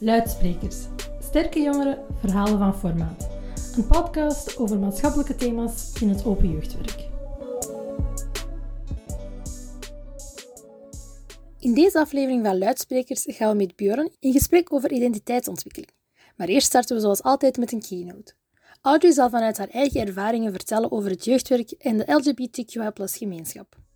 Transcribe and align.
Luidsprekers. 0.00 0.76
Sterke 1.20 1.60
jongeren, 1.60 1.98
verhalen 2.20 2.58
van 2.58 2.74
formaat. 2.74 3.28
Een 3.76 3.86
podcast 3.86 4.58
over 4.58 4.78
maatschappelijke 4.78 5.34
thema's 5.34 5.92
in 6.00 6.08
het 6.08 6.24
open 6.24 6.50
jeugdwerk. 6.50 7.06
In 11.58 11.74
deze 11.74 11.98
aflevering 11.98 12.44
van 12.44 12.58
Luidsprekers 12.58 13.24
gaan 13.26 13.50
we 13.50 13.56
met 13.56 13.76
Björn 13.76 14.10
in 14.20 14.32
gesprek 14.32 14.72
over 14.72 14.92
identiteitsontwikkeling. 14.92 15.92
Maar 16.36 16.48
eerst 16.48 16.66
starten 16.66 16.96
we 16.96 17.02
zoals 17.02 17.22
altijd 17.22 17.56
met 17.56 17.72
een 17.72 17.82
keynote. 17.82 18.32
Audrey 18.80 19.12
zal 19.12 19.30
vanuit 19.30 19.58
haar 19.58 19.68
eigen 19.68 20.06
ervaringen 20.06 20.52
vertellen 20.52 20.92
over 20.92 21.10
het 21.10 21.24
jeugdwerk 21.24 21.70
en 21.70 21.96
de 21.96 22.12
LGBTQI 22.12 22.90
gemeenschap. 22.94 23.87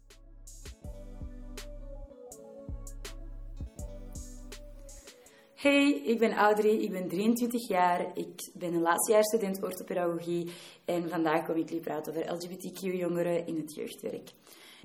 Hey, 5.62 6.00
ik 6.04 6.18
ben 6.18 6.32
Audrey, 6.32 6.75
ik 6.75 6.90
ben 6.90 7.08
23 7.08 7.68
jaar, 7.68 8.11
ik 8.14 8.50
ben 8.54 8.75
een 8.75 8.80
laatstejaarsstudent 8.80 9.62
orthopedagogie 9.62 10.50
en 10.85 11.08
vandaag 11.08 11.44
kom 11.44 11.57
ik 11.57 11.68
jullie 11.68 11.82
praten 11.82 12.12
over 12.12 12.35
LGBTQ-jongeren 12.35 13.46
in 13.46 13.57
het 13.57 13.75
jeugdwerk. 13.75 14.30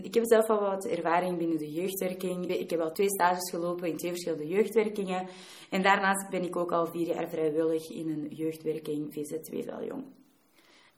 Ik 0.01 0.13
heb 0.13 0.23
zelf 0.25 0.49
al 0.49 0.59
wat 0.59 0.85
ervaring 0.85 1.37
binnen 1.37 1.57
de 1.57 1.71
jeugdwerking. 1.71 2.47
Ik 2.47 2.69
heb 2.69 2.79
al 2.79 2.91
twee 2.91 3.09
stages 3.09 3.49
gelopen 3.49 3.87
in 3.87 3.97
twee 3.97 4.11
verschillende 4.11 4.47
jeugdwerkingen. 4.47 5.27
En 5.69 5.81
daarnaast 5.81 6.29
ben 6.29 6.43
ik 6.43 6.55
ook 6.55 6.71
al 6.71 6.85
vier 6.85 7.07
jaar 7.07 7.29
vrijwillig 7.29 7.89
in 7.89 8.09
een 8.09 8.27
jeugdwerking 8.29 9.13
VZ2 9.13 9.65
Veljong. 9.65 10.16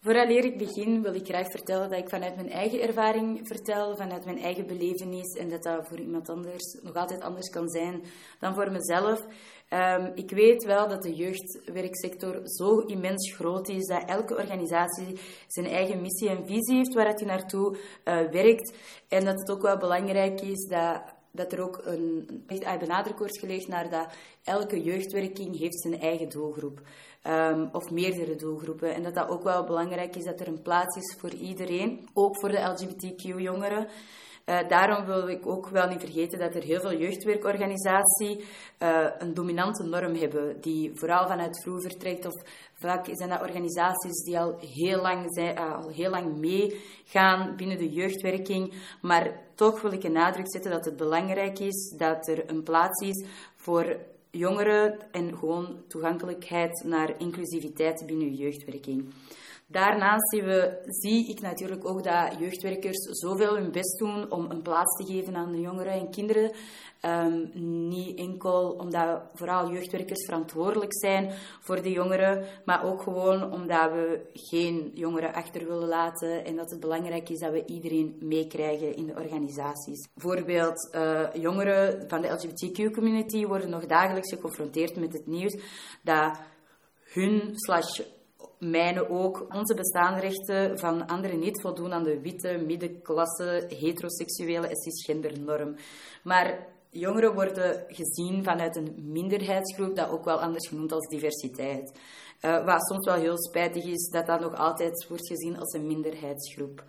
Vooraleer 0.02 0.46
ik 0.46 0.58
begin 0.58 1.02
wil 1.02 1.14
ik 1.14 1.26
graag 1.28 1.50
vertellen 1.50 1.90
dat 1.90 2.00
ik 2.00 2.10
vanuit 2.10 2.36
mijn 2.36 2.52
eigen 2.52 2.82
ervaring 2.82 3.40
vertel, 3.48 3.96
vanuit 3.96 4.26
mijn 4.26 4.40
eigen 4.40 4.68
belevenis 4.68 5.38
en 5.38 5.50
dat 5.50 5.64
dat 5.64 5.88
voor 5.88 6.00
iemand 6.00 6.30
anders 6.30 6.80
nog 6.82 6.96
altijd 6.96 7.22
anders 7.22 7.50
kan 7.50 7.70
zijn 7.70 8.04
dan 8.40 8.54
voor 8.54 8.72
mezelf. 8.72 9.26
Um, 9.70 10.12
ik 10.16 10.32
weet 10.32 10.64
wel 10.64 10.88
dat 10.88 11.02
de 11.02 11.16
jeugdwerksector 11.16 12.42
zo 12.44 12.80
immens 12.80 13.34
groot 13.34 13.70
is 13.70 13.86
dat 13.86 14.10
elke 14.10 14.36
organisatie 14.36 15.20
zijn 15.48 15.66
eigen 15.66 16.02
missie 16.02 16.30
en 16.30 16.48
visie 16.48 16.76
heeft 16.76 16.94
waar 16.94 17.08
het 17.08 17.26
naartoe 17.26 17.76
uh, 17.76 18.30
werkt. 18.32 18.74
En 19.08 19.26
dat 19.26 19.40
het 19.40 19.52
ook 19.52 19.62
wel 19.62 19.78
belangrijk 19.78 20.42
is 20.42 20.68
dat, 20.68 21.02
dat 21.32 21.52
er 21.52 21.62
ook 21.62 21.82
een, 21.86 22.44
echt 22.48 22.80
benadruk 22.80 23.18
wordt 23.18 23.40
gelegd 23.40 23.68
naar 23.68 23.90
dat 23.90 24.08
elke 24.44 24.84
jeugdwerking 24.84 25.58
heeft 25.58 25.82
zijn 25.82 26.00
eigen 26.00 26.30
doelgroep. 26.30 26.82
Um, 27.28 27.70
of 27.72 27.92
meerdere 27.92 28.36
doelgroepen. 28.36 28.94
En 28.94 29.04
dat 29.04 29.14
dat 29.14 29.30
ook 29.30 29.44
wel 29.44 29.64
belangrijk 29.64 30.16
is 30.16 30.24
dat 30.24 30.40
er 30.40 30.48
een 30.48 30.62
plaats 30.62 30.98
is 30.98 31.16
voor 31.18 31.34
iedereen, 31.34 32.08
ook 32.14 32.40
voor 32.40 32.50
de 32.50 32.60
LGBTQ-jongeren. 32.60 33.88
Uh, 34.50 34.68
daarom 34.68 35.06
wil 35.06 35.28
ik 35.28 35.48
ook 35.48 35.68
wel 35.68 35.88
niet 35.88 36.00
vergeten 36.00 36.40
dat 36.40 36.56
er 36.56 36.64
heel 36.64 36.80
veel 36.80 36.98
jeugdwerkorganisaties 36.98 38.38
uh, 38.80 39.08
een 39.18 39.34
dominante 39.34 39.84
norm 39.84 40.16
hebben, 40.16 40.62
die 40.62 40.92
vooral 40.94 41.28
vanuit 41.28 41.62
vroeg 41.64 41.82
vertrekt. 41.82 42.26
Of 42.26 42.34
vaak 42.74 43.08
zijn 43.12 43.30
dat 43.30 43.42
organisaties 43.42 44.24
die 44.24 44.40
al 44.40 44.60
heel 44.60 45.02
lang, 45.02 45.26
zijn, 45.34 45.58
uh, 45.58 45.76
al 45.76 45.90
heel 45.90 46.10
lang 46.10 46.38
meegaan 46.38 47.56
binnen 47.56 47.78
de 47.78 47.90
jeugdwerking. 47.90 48.74
Maar 49.02 49.32
toch 49.56 49.82
wil 49.82 49.92
ik 49.92 50.04
een 50.04 50.12
nadruk 50.12 50.52
zetten 50.52 50.72
dat 50.72 50.86
het 50.86 50.98
belangrijk 50.98 51.60
is 51.60 51.94
dat 51.98 52.28
er 52.28 52.50
een 52.50 52.64
plaats 52.64 53.08
is 53.08 53.26
voor 53.56 53.98
jongeren 54.32 54.98
en 55.12 55.38
gewoon 55.38 55.84
toegankelijkheid 55.88 56.84
naar 56.86 57.20
inclusiviteit 57.20 58.04
binnen 58.06 58.34
jeugdwerking. 58.34 59.14
Daarnaast 59.72 60.32
we, 60.32 60.80
zie 60.86 61.30
ik 61.30 61.42
natuurlijk 61.42 61.88
ook 61.88 62.04
dat 62.04 62.36
jeugdwerkers 62.40 63.20
zoveel 63.20 63.56
hun 63.56 63.72
best 63.72 63.98
doen 63.98 64.32
om 64.32 64.52
een 64.52 64.62
plaats 64.62 64.96
te 64.96 65.14
geven 65.14 65.36
aan 65.36 65.52
de 65.52 65.60
jongeren 65.60 65.94
en 65.94 66.12
kinderen. 66.12 66.52
Um, 67.06 67.50
niet 67.88 68.18
enkel 68.18 68.72
omdat 68.72 69.22
vooral 69.34 69.72
jeugdwerkers 69.72 70.26
verantwoordelijk 70.26 70.94
zijn 70.96 71.32
voor 71.60 71.82
de 71.82 71.92
jongeren, 71.92 72.46
maar 72.66 72.84
ook 72.84 73.02
gewoon 73.02 73.52
omdat 73.54 73.92
we 73.92 74.30
geen 74.34 74.92
jongeren 74.94 75.34
achter 75.34 75.68
willen 75.68 75.88
laten 75.88 76.46
en 76.46 76.56
dat 76.56 76.70
het 76.70 76.80
belangrijk 76.80 77.30
is 77.30 77.40
dat 77.40 77.52
we 77.52 77.66
iedereen 77.66 78.18
meekrijgen 78.20 78.96
in 78.96 79.06
de 79.06 79.16
organisaties. 79.16 80.08
Bijvoorbeeld, 80.14 80.90
uh, 80.96 81.34
jongeren 81.34 82.10
van 82.10 82.22
de 82.22 82.28
LGBTQ-community 82.28 83.46
worden 83.46 83.70
nog 83.70 83.86
dagelijks 83.86 84.34
geconfronteerd 84.34 84.96
met 84.96 85.14
het 85.14 85.28
nieuws 85.28 85.58
dat 86.04 86.40
hun 87.04 87.52
slash 87.54 88.02
mijnen 88.60 89.10
ook 89.10 89.46
onze 89.54 89.74
bestaanrechten 89.74 90.80
van 90.80 91.08
anderen 91.08 91.40
niet 91.40 91.62
voldoen 91.62 91.94
aan 91.94 92.04
de 92.04 92.22
witte, 92.22 92.64
middenklasse, 92.66 93.66
heteroseksuele 93.68 94.68
en 94.68 94.76
cisgender 94.76 95.40
norm. 95.40 95.76
Maar 96.24 96.68
jongeren 96.90 97.34
worden 97.34 97.84
gezien 97.88 98.44
vanuit 98.44 98.76
een 98.76 98.96
minderheidsgroep, 99.12 99.96
dat 99.96 100.10
ook 100.10 100.26
wel 100.26 100.42
anders 100.42 100.68
genoemd 100.68 100.92
als 100.92 101.08
diversiteit. 101.08 102.00
Uh, 102.42 102.66
wat 102.66 102.88
soms 102.88 103.06
wel 103.06 103.16
heel 103.16 103.38
spijtig 103.38 103.86
is, 103.86 104.10
dat 104.12 104.26
dat 104.26 104.40
nog 104.40 104.56
altijd 104.56 105.08
wordt 105.08 105.28
gezien 105.28 105.58
als 105.58 105.74
een 105.74 105.88
minderheidsgroep 105.88 106.84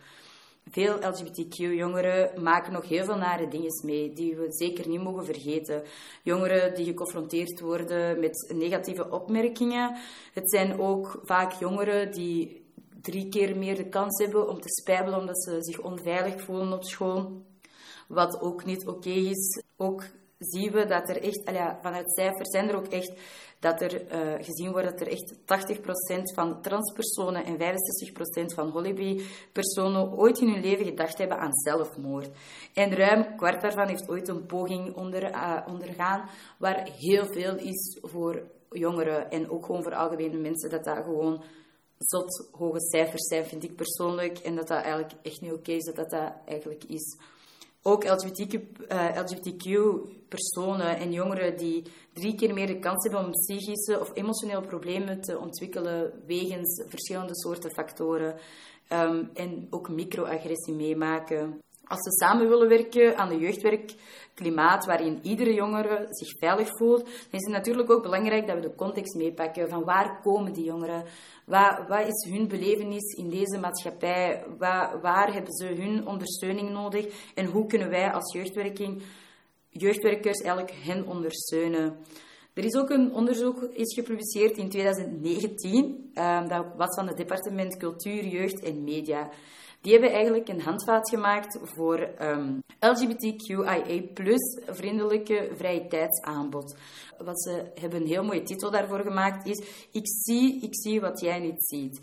veel 0.71 0.95
LGBTQ-jongeren 0.95 2.43
maken 2.43 2.73
nog 2.73 2.89
heel 2.89 3.05
veel 3.05 3.17
nare 3.17 3.49
dingen 3.49 3.85
mee, 3.85 4.13
die 4.13 4.37
we 4.37 4.47
zeker 4.49 4.89
niet 4.89 5.03
mogen 5.03 5.25
vergeten. 5.25 5.83
Jongeren 6.23 6.75
die 6.75 6.85
geconfronteerd 6.85 7.61
worden 7.61 8.21
met 8.21 8.53
negatieve 8.55 9.11
opmerkingen. 9.11 9.97
Het 10.33 10.51
zijn 10.51 10.81
ook 10.81 11.21
vaak 11.25 11.53
jongeren 11.53 12.13
die 12.13 12.65
drie 13.01 13.29
keer 13.29 13.57
meer 13.57 13.77
de 13.77 13.89
kans 13.89 14.19
hebben 14.19 14.49
om 14.49 14.61
te 14.61 14.69
spijbelen 14.69 15.19
omdat 15.19 15.43
ze 15.43 15.57
zich 15.61 15.81
onveilig 15.81 16.43
voelen 16.43 16.73
op 16.73 16.85
school. 16.85 17.43
Wat 18.09 18.41
ook 18.41 18.65
niet 18.65 18.87
oké 18.87 19.09
is. 19.09 19.63
Ook 19.77 20.05
zien 20.41 20.73
we 20.73 20.87
dat 20.87 21.09
er 21.09 21.23
echt, 21.23 21.43
vanuit 21.83 22.13
cijfers 22.13 22.51
zijn 22.51 22.69
er 22.69 22.77
ook 22.77 22.87
echt 22.87 23.13
dat 23.59 23.81
er 23.81 24.13
uh, 24.13 24.45
gezien 24.45 24.73
wordt 24.73 24.91
dat 24.91 25.01
er 25.01 25.09
echt 25.09 25.35
80% 25.35 26.35
van 26.35 26.63
transpersonen 26.63 27.45
en 27.45 27.57
65% 27.59 28.55
van 28.55 28.71
holibi-personen 28.71 30.13
ooit 30.13 30.39
in 30.39 30.49
hun 30.49 30.63
leven 30.63 30.85
gedacht 30.85 31.19
hebben 31.19 31.39
aan 31.39 31.53
zelfmoord. 31.53 32.29
En 32.75 32.95
ruim 32.95 33.37
kwart 33.37 33.61
daarvan 33.61 33.89
heeft 33.89 34.09
ooit 34.09 34.29
een 34.29 34.47
poging 34.47 34.97
onder, 34.97 35.31
uh, 35.31 35.67
ondergaan, 35.67 36.29
waar 36.59 36.89
heel 36.99 37.27
veel 37.27 37.57
is 37.57 37.99
voor 38.03 38.43
jongeren 38.71 39.31
en 39.31 39.51
ook 39.51 39.67
gewoon 39.67 39.83
voor 39.83 39.95
algemene 39.95 40.39
mensen, 40.39 40.71
dat 40.71 40.85
dat 40.85 41.05
gewoon 41.05 41.43
zot 41.99 42.49
hoge 42.53 42.81
cijfers 42.81 43.29
zijn, 43.29 43.47
vind 43.47 43.65
ik 43.65 43.77
persoonlijk. 43.77 44.39
En 44.39 44.55
dat 44.57 44.69
dat 44.69 44.83
eigenlijk 44.83 45.13
echt 45.23 45.41
niet 45.41 45.53
oké 45.53 45.73
is, 45.73 45.85
dat, 45.85 46.11
dat 46.11 46.33
eigenlijk 46.47 46.85
is 46.85 47.19
ook 47.83 48.05
LGBTQ-personen 48.05 50.97
uh, 50.97 51.03
en 51.03 51.13
jongeren 51.13 51.57
die 51.57 51.85
drie 52.13 52.35
keer 52.35 52.55
meer 52.55 52.67
de 52.67 52.79
kans 52.79 53.03
hebben 53.03 53.25
om 53.25 53.31
psychische 53.31 54.01
of 54.01 54.11
emotionele 54.15 54.67
problemen 54.67 55.21
te 55.21 55.39
ontwikkelen 55.39 56.13
wegens 56.27 56.85
verschillende 56.89 57.37
soorten 57.37 57.71
factoren 57.71 58.35
um, 58.93 59.31
en 59.35 59.67
ook 59.71 59.89
microagressie 59.89 60.75
meemaken. 60.75 61.63
Als 61.91 62.05
we 62.05 62.25
samen 62.25 62.49
willen 62.49 62.69
werken 62.69 63.17
aan 63.17 63.31
een 63.31 63.39
jeugdwerkklimaat 63.39 64.87
waarin 64.87 65.19
iedere 65.23 65.55
jongere 65.55 66.07
zich 66.11 66.39
veilig 66.39 66.69
voelt, 66.77 67.05
dan 67.05 67.41
is 67.41 67.45
het 67.45 67.53
natuurlijk 67.53 67.91
ook 67.91 68.03
belangrijk 68.03 68.47
dat 68.47 68.57
we 68.57 68.63
de 68.63 68.75
context 68.75 69.15
meepakken 69.15 69.69
van 69.69 69.85
waar 69.85 70.21
komen 70.21 70.53
die 70.53 70.65
jongeren, 70.65 71.05
wat, 71.47 71.89
wat 71.89 72.07
is 72.07 72.31
hun 72.31 72.49
belevenis 72.49 73.13
in 73.13 73.29
deze 73.29 73.59
maatschappij, 73.59 74.45
waar, 75.03 75.33
hebben 75.33 75.53
ze 75.53 75.67
hun 75.67 76.07
ondersteuning 76.07 76.71
nodig 76.71 77.33
en 77.35 77.47
hoe 77.47 77.67
kunnen 77.67 77.91
wij 77.91 78.13
als 78.13 78.33
jeugdwerking, 78.33 79.03
jeugdwerkers 79.69 80.39
eigenlijk 80.39 80.75
hen 80.83 81.07
ondersteunen. 81.07 81.97
Er 82.55 82.65
is 82.65 82.75
ook 82.75 82.91
een 82.91 83.13
onderzoek 83.13 83.63
is 83.63 83.95
gepubliceerd 83.95 84.57
in 84.57 84.69
2019, 84.69 86.11
um, 86.15 86.49
dat 86.49 86.67
was 86.77 86.95
van 86.95 87.07
het 87.07 87.17
departement 87.17 87.77
Cultuur, 87.77 88.27
Jeugd 88.27 88.63
en 88.63 88.85
Media. 88.85 89.31
Die 89.81 89.93
hebben 89.93 90.13
eigenlijk 90.13 90.49
een 90.49 90.61
handvaat 90.61 91.11
gemaakt 91.11 91.59
voor 91.63 92.01
um, 92.01 92.63
ehm, 92.79 92.93
LGBTQIA 92.93 94.03
vriendelijke 94.67 95.51
vrije 95.55 95.87
tijdsaanbod. 95.87 96.77
Wat 97.19 97.43
ze 97.43 97.71
hebben 97.75 98.01
een 98.01 98.07
heel 98.07 98.25
mooie 98.25 98.43
titel 98.43 98.71
daarvoor 98.71 99.01
gemaakt 99.01 99.47
is 99.47 99.87
Ik 99.93 100.05
zie, 100.05 100.63
ik 100.63 100.77
zie 100.77 101.01
wat 101.01 101.21
jij 101.21 101.39
niet 101.39 101.67
ziet. 101.67 102.01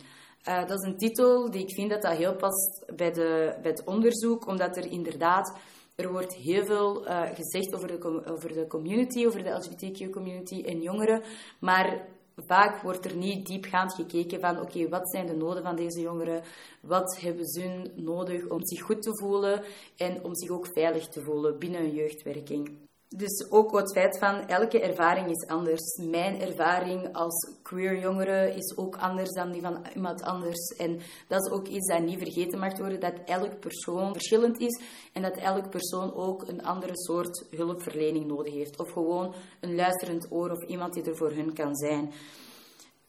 Uh, 0.48 0.68
dat 0.68 0.84
is 0.84 0.90
een 0.90 0.98
titel 0.98 1.52
die 1.52 1.62
ik 1.62 1.74
vind 1.74 1.90
dat 1.90 2.02
dat 2.02 2.18
heel 2.18 2.36
past 2.36 2.84
bij, 2.96 3.12
de, 3.12 3.58
bij 3.62 3.72
het 3.72 3.84
onderzoek, 3.84 4.48
omdat 4.48 4.78
er 4.78 4.92
inderdaad 4.92 5.58
er 5.96 6.12
wordt 6.12 6.36
heel 6.36 6.66
veel 6.66 7.08
uh, 7.08 7.22
gezegd 7.34 7.76
over 7.76 7.88
de, 7.88 8.26
over 8.32 8.54
de 8.54 8.68
community, 8.68 9.26
over 9.26 9.44
de 9.44 9.50
LGBTQ-community 9.50 10.62
en 10.62 10.82
jongeren, 10.82 11.22
maar 11.60 12.08
vaak 12.46 12.82
wordt 12.82 13.06
er 13.06 13.16
niet 13.16 13.46
diepgaand 13.46 13.94
gekeken 13.94 14.40
van 14.40 14.62
oké, 14.62 14.90
wat 14.90 15.10
zijn 15.12 15.26
de 15.26 15.36
noden 15.36 15.64
van 15.64 15.76
deze 15.76 16.02
jongeren? 16.02 16.44
Wat 16.82 17.20
hebben 17.20 17.46
ze 17.46 17.92
nodig 17.96 18.48
om 18.48 18.66
zich 18.66 18.82
goed 18.82 19.02
te 19.02 19.18
voelen 19.18 19.64
en 19.96 20.24
om 20.24 20.36
zich 20.36 20.50
ook 20.50 20.68
veilig 20.68 21.08
te 21.08 21.22
voelen 21.22 21.60
binnen 21.60 21.82
een 21.82 21.96
jeugdwerking? 21.96 22.88
Dus 23.10 23.52
ook 23.52 23.78
het 23.78 23.92
feit 23.92 24.18
van 24.18 24.48
elke 24.48 24.82
ervaring 24.82 25.30
is 25.30 25.48
anders. 25.48 25.98
Mijn 26.10 26.42
ervaring 26.42 27.16
als 27.16 27.52
queer 27.62 28.00
jongere 28.00 28.54
is 28.56 28.78
ook 28.78 28.98
anders 28.98 29.30
dan 29.30 29.52
die 29.52 29.62
van 29.62 29.86
iemand 29.96 30.22
anders. 30.22 30.76
En 30.78 31.00
dat 31.28 31.46
is 31.46 31.52
ook 31.52 31.68
iets 31.68 31.88
dat 31.88 32.04
niet 32.04 32.18
vergeten 32.18 32.60
mag 32.60 32.78
worden, 32.78 33.00
dat 33.00 33.14
elk 33.26 33.60
persoon 33.60 34.14
verschillend 34.14 34.60
is 34.60 34.82
en 35.14 35.22
dat 35.22 35.38
elk 35.38 35.70
persoon 35.70 36.14
ook 36.14 36.48
een 36.48 36.64
andere 36.64 36.98
soort 36.98 37.46
hulpverlening 37.52 38.26
nodig 38.26 38.54
heeft. 38.54 38.80
Of 38.80 38.92
gewoon 38.92 39.34
een 39.60 39.76
luisterend 39.76 40.32
oor 40.32 40.52
of 40.52 40.64
iemand 40.64 40.94
die 40.94 41.04
er 41.04 41.18
voor 41.18 41.32
hun 41.32 41.54
kan 41.54 41.76
zijn. 41.76 42.12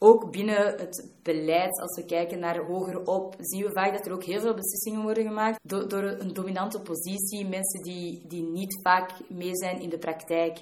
Ook 0.01 0.31
binnen 0.31 0.79
het 0.79 1.13
beleid, 1.23 1.81
als 1.81 1.97
we 1.97 2.05
kijken 2.05 2.39
naar 2.39 2.59
hoger 2.59 3.07
op, 3.07 3.35
zien 3.39 3.65
we 3.65 3.73
vaak 3.73 3.93
dat 3.93 4.07
er 4.07 4.13
ook 4.13 4.25
heel 4.25 4.41
veel 4.41 4.55
beslissingen 4.55 5.03
worden 5.03 5.27
gemaakt 5.27 5.59
door, 5.63 6.03
een 6.03 6.33
dominante 6.33 6.81
positie. 6.81 7.49
Mensen 7.49 7.83
die, 7.83 8.27
die 8.27 8.43
niet 8.43 8.81
vaak 8.83 9.11
mee 9.29 9.57
zijn 9.57 9.81
in 9.81 9.89
de 9.89 9.99
praktijk. 9.99 10.59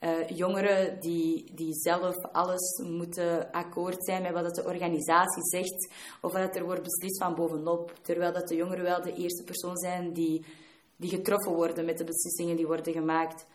Uh, 0.00 0.28
jongeren 0.28 1.00
die, 1.00 1.54
die 1.54 1.74
zelf 1.74 2.16
alles 2.32 2.82
moeten 2.82 3.50
akkoord 3.50 4.04
zijn 4.04 4.22
met 4.22 4.32
wat 4.32 4.54
de 4.54 4.64
organisatie 4.64 5.42
zegt 5.42 5.92
of 6.20 6.32
wat 6.32 6.56
er 6.56 6.64
wordt 6.64 6.82
beslist 6.82 7.22
van 7.22 7.34
bovenop. 7.34 7.92
Terwijl 8.02 8.32
dat 8.32 8.48
de 8.48 8.56
jongeren 8.56 8.84
wel 8.84 9.02
de 9.02 9.14
eerste 9.14 9.44
persoon 9.44 9.76
zijn 9.76 10.12
die, 10.12 10.44
die 10.96 11.10
getroffen 11.10 11.52
worden 11.52 11.84
met 11.84 11.98
de 11.98 12.04
beslissingen 12.04 12.56
die 12.56 12.66
worden 12.66 12.92
gemaakt. 12.92 13.46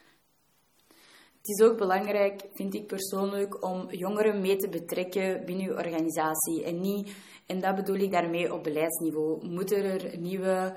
Het 1.50 1.60
is 1.60 1.66
ook 1.66 1.78
belangrijk, 1.78 2.42
vind 2.54 2.74
ik 2.74 2.88
persoonlijk, 2.88 3.64
om 3.64 3.92
jongeren 3.92 4.42
mee 4.42 4.56
te 4.56 4.70
betrekken 4.70 5.46
binnen 5.46 5.68
uw 5.68 5.76
organisatie. 5.76 6.64
En, 6.64 6.82
niet, 6.82 7.12
en 7.46 7.60
dat 7.60 7.76
bedoel 7.76 7.96
ik 7.96 8.12
daarmee 8.12 8.54
op 8.54 8.64
beleidsniveau. 8.64 9.48
Moeten 9.48 9.84
er 9.84 10.18
nieuwe 10.20 10.76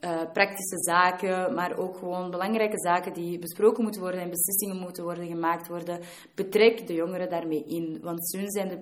uh, 0.00 0.20
praktische 0.32 0.78
zaken, 0.78 1.54
maar 1.54 1.78
ook 1.78 1.96
gewoon 1.96 2.30
belangrijke 2.30 2.78
zaken 2.78 3.12
die 3.12 3.38
besproken 3.38 3.82
moeten 3.82 4.00
worden 4.00 4.20
en 4.20 4.30
beslissingen 4.30 4.76
moeten 4.76 5.04
worden 5.04 5.26
gemaakt 5.26 5.68
worden. 5.68 6.00
Betrek 6.34 6.86
de 6.86 6.94
jongeren 6.94 7.30
daarmee 7.30 7.64
in. 7.64 7.98
Want 8.02 8.32
hun 8.36 8.50
zijn 8.50 8.68
de 8.68 8.78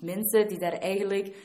mensen 0.00 0.48
die 0.48 0.58
daar 0.58 0.78
eigenlijk 0.78 1.36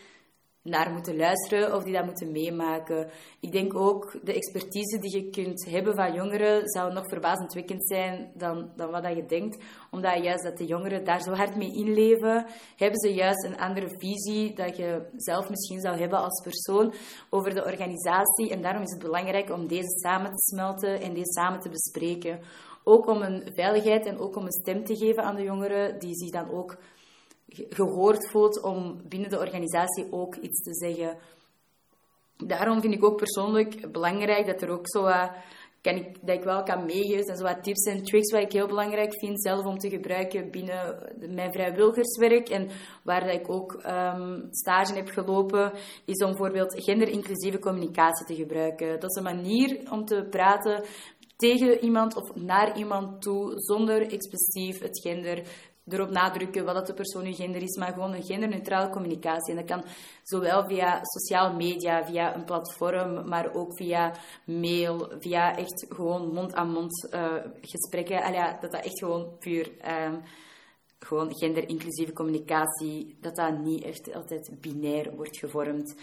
naar 0.64 0.92
moeten 0.92 1.16
luisteren 1.16 1.76
of 1.76 1.84
die 1.84 1.94
dat 1.94 2.06
moeten 2.06 2.32
meemaken. 2.32 3.10
Ik 3.40 3.52
denk 3.52 3.76
ook 3.76 4.18
de 4.24 4.34
expertise 4.34 5.00
die 5.00 5.18
je 5.18 5.30
kunt 5.30 5.66
hebben 5.70 5.96
van 5.96 6.14
jongeren 6.14 6.68
zou 6.68 6.94
nog 6.94 7.08
verbazendwekkend 7.08 7.88
zijn 7.88 8.32
dan, 8.34 8.72
dan 8.76 8.92
wat 8.92 9.16
je 9.16 9.26
denkt. 9.26 9.64
Omdat 9.92 10.24
juist 10.24 10.44
dat 10.44 10.58
de 10.58 10.66
jongeren 10.66 11.04
daar 11.04 11.22
zo 11.22 11.32
hard 11.32 11.56
mee 11.56 11.74
inleven, 11.74 12.46
hebben 12.76 13.00
ze 13.00 13.14
juist 13.14 13.44
een 13.44 13.58
andere 13.58 13.90
visie 13.98 14.56
dat 14.56 14.78
je 14.78 15.10
zelf 15.16 15.50
misschien 15.50 15.80
zou 15.80 15.98
hebben 15.98 16.20
als 16.20 16.42
persoon 16.44 16.94
over 17.30 17.54
de 17.54 17.64
organisatie. 17.64 18.50
En 18.50 18.62
daarom 18.62 18.82
is 18.84 18.92
het 18.92 19.02
belangrijk 19.02 19.50
om 19.50 19.68
deze 19.68 20.00
samen 20.00 20.32
te 20.32 20.42
smelten 20.42 21.02
en 21.02 21.14
deze 21.14 21.32
samen 21.32 21.60
te 21.60 21.70
bespreken. 21.70 22.40
Ook 22.84 23.08
om 23.08 23.22
een 23.22 23.50
veiligheid 23.54 24.06
en 24.06 24.18
ook 24.18 24.36
om 24.36 24.46
een 24.46 24.52
stem 24.52 24.84
te 24.84 24.96
geven 24.96 25.24
aan 25.24 25.36
de 25.36 25.44
jongeren 25.44 26.00
die 26.00 26.16
zich 26.16 26.30
dan 26.30 26.50
ook 26.50 26.78
gehoord 27.70 28.30
voelt 28.30 28.62
om 28.62 29.02
binnen 29.08 29.30
de 29.30 29.40
organisatie 29.40 30.12
ook 30.12 30.36
iets 30.36 30.64
te 30.64 30.74
zeggen. 30.74 31.18
Daarom 32.38 32.82
vind 32.82 32.94
ik 32.94 33.04
ook 33.04 33.18
persoonlijk 33.18 33.92
belangrijk 33.92 34.46
dat 34.46 34.62
er 34.62 34.70
ook 34.70 34.90
zo 34.90 35.08
kan 35.84 35.96
ik, 35.96 36.18
dat 36.22 36.36
ik 36.38 36.44
wel 36.44 36.64
kan 36.64 36.86
meegeven. 36.86 37.28
En 37.28 37.38
zo 37.38 37.44
wat 37.44 37.64
tips 37.64 37.84
en 37.84 38.04
tricks 38.04 38.32
wat 38.32 38.42
ik 38.42 38.52
heel 38.52 38.68
belangrijk 38.68 39.20
vind 39.20 39.42
zelf 39.42 39.66
om 39.66 39.78
te 39.78 39.90
gebruiken 39.90 40.52
binnen 40.52 41.14
mijn 41.30 41.52
vrijwilligerswerk. 41.52 42.50
En 42.50 42.70
waar 43.04 43.26
dat 43.26 43.34
ik 43.34 43.50
ook 43.50 43.74
um, 43.74 44.48
stage 44.52 44.94
heb 44.94 45.08
gelopen, 45.08 45.72
is 46.06 46.24
om 46.24 46.30
bijvoorbeeld 46.30 46.84
genderinclusieve 46.84 47.60
communicatie 47.60 48.26
te 48.26 48.36
gebruiken. 48.36 49.00
Dat 49.00 49.10
is 49.10 49.16
een 49.16 49.36
manier 49.36 49.92
om 49.92 50.06
te 50.06 50.28
praten 50.30 50.84
tegen 51.36 51.84
iemand 51.84 52.16
of 52.16 52.36
naar 52.36 52.78
iemand 52.78 53.22
toe, 53.22 53.54
zonder 53.56 54.02
expliciet 54.02 54.80
het 54.80 55.00
gender 55.00 55.44
erop 55.88 56.10
nadrukken 56.10 56.66
wat 56.66 56.88
de 56.88 56.94
persoon 56.94 57.26
uw 57.26 57.34
gender 57.34 57.62
is, 57.62 57.78
maar 57.78 57.94
gewoon 57.94 58.14
een 58.14 58.24
genderneutrale 58.24 58.90
communicatie. 58.90 59.54
En 59.54 59.66
dat 59.66 59.78
kan 59.78 59.84
zowel 60.24 60.66
via 60.68 61.00
sociale 61.04 61.56
media, 61.56 62.06
via 62.06 62.36
een 62.36 62.46
platform, 62.46 63.28
maar 63.28 63.54
ook 63.54 63.76
via 63.76 64.14
mail, 64.46 65.12
via 65.20 65.58
echt 65.58 65.86
gewoon 65.90 66.34
mond-aan-mond 66.34 67.10
uh, 67.14 67.34
gesprekken. 67.62 68.24
Al 68.24 68.34
ja, 68.34 68.58
dat 68.62 68.72
dat 68.72 68.84
echt 68.84 69.00
gewoon 69.00 69.38
puur 69.40 69.72
uh, 69.86 70.14
gewoon 71.00 71.36
genderinclusieve 71.36 72.14
communicatie, 72.14 73.18
dat 73.22 73.36
dat 73.36 73.58
niet 73.58 73.84
echt 73.84 74.14
altijd 74.14 74.52
binair 74.62 75.16
wordt 75.16 75.38
gevormd. 75.38 75.96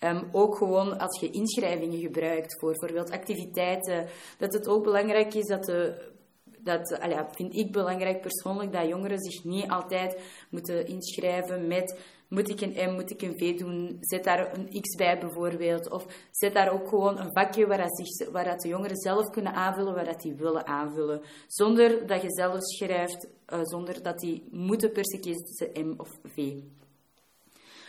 Um, 0.00 0.28
ook 0.32 0.56
gewoon 0.56 0.98
als 0.98 1.20
je 1.20 1.30
inschrijvingen 1.30 1.98
gebruikt 1.98 2.58
voor 2.58 2.70
bijvoorbeeld 2.70 3.10
activiteiten, 3.10 4.06
dat 4.38 4.52
het 4.52 4.68
ook 4.68 4.84
belangrijk 4.84 5.34
is 5.34 5.46
dat 5.46 5.64
de 5.64 6.14
dat 6.66 6.98
vind 7.30 7.54
ik 7.54 7.72
belangrijk 7.72 8.20
persoonlijk, 8.20 8.72
dat 8.72 8.88
jongeren 8.88 9.18
zich 9.18 9.44
niet 9.44 9.68
altijd 9.68 10.20
moeten 10.50 10.86
inschrijven 10.86 11.66
met 11.66 12.14
moet 12.28 12.50
ik 12.50 12.60
een 12.60 12.90
M, 12.90 12.94
moet 12.94 13.10
ik 13.10 13.22
een 13.22 13.38
V 13.38 13.58
doen, 13.58 13.96
zet 14.00 14.24
daar 14.24 14.58
een 14.58 14.80
X 14.80 14.96
bij 14.96 15.18
bijvoorbeeld. 15.18 15.90
Of 15.90 16.06
zet 16.30 16.54
daar 16.54 16.72
ook 16.72 16.88
gewoon 16.88 17.18
een 17.18 17.32
vakje 17.32 17.66
waar, 17.66 17.78
dat 17.78 17.96
zich, 17.96 18.30
waar 18.30 18.44
dat 18.44 18.60
de 18.60 18.68
jongeren 18.68 18.96
zelf 18.96 19.30
kunnen 19.30 19.52
aanvullen, 19.52 19.94
waar 19.94 20.04
dat 20.04 20.20
die 20.20 20.34
willen 20.34 20.66
aanvullen. 20.66 21.22
Zonder 21.46 22.06
dat 22.06 22.22
je 22.22 22.30
zelf 22.30 22.56
schrijft, 22.60 23.28
uh, 23.48 23.58
zonder 23.62 24.02
dat 24.02 24.18
die 24.18 24.48
moeten 24.50 24.92
per 24.92 25.04
se 25.06 25.18
kiezen 25.18 25.88
M 25.88 25.94
of 25.96 26.18
V. 26.24 26.52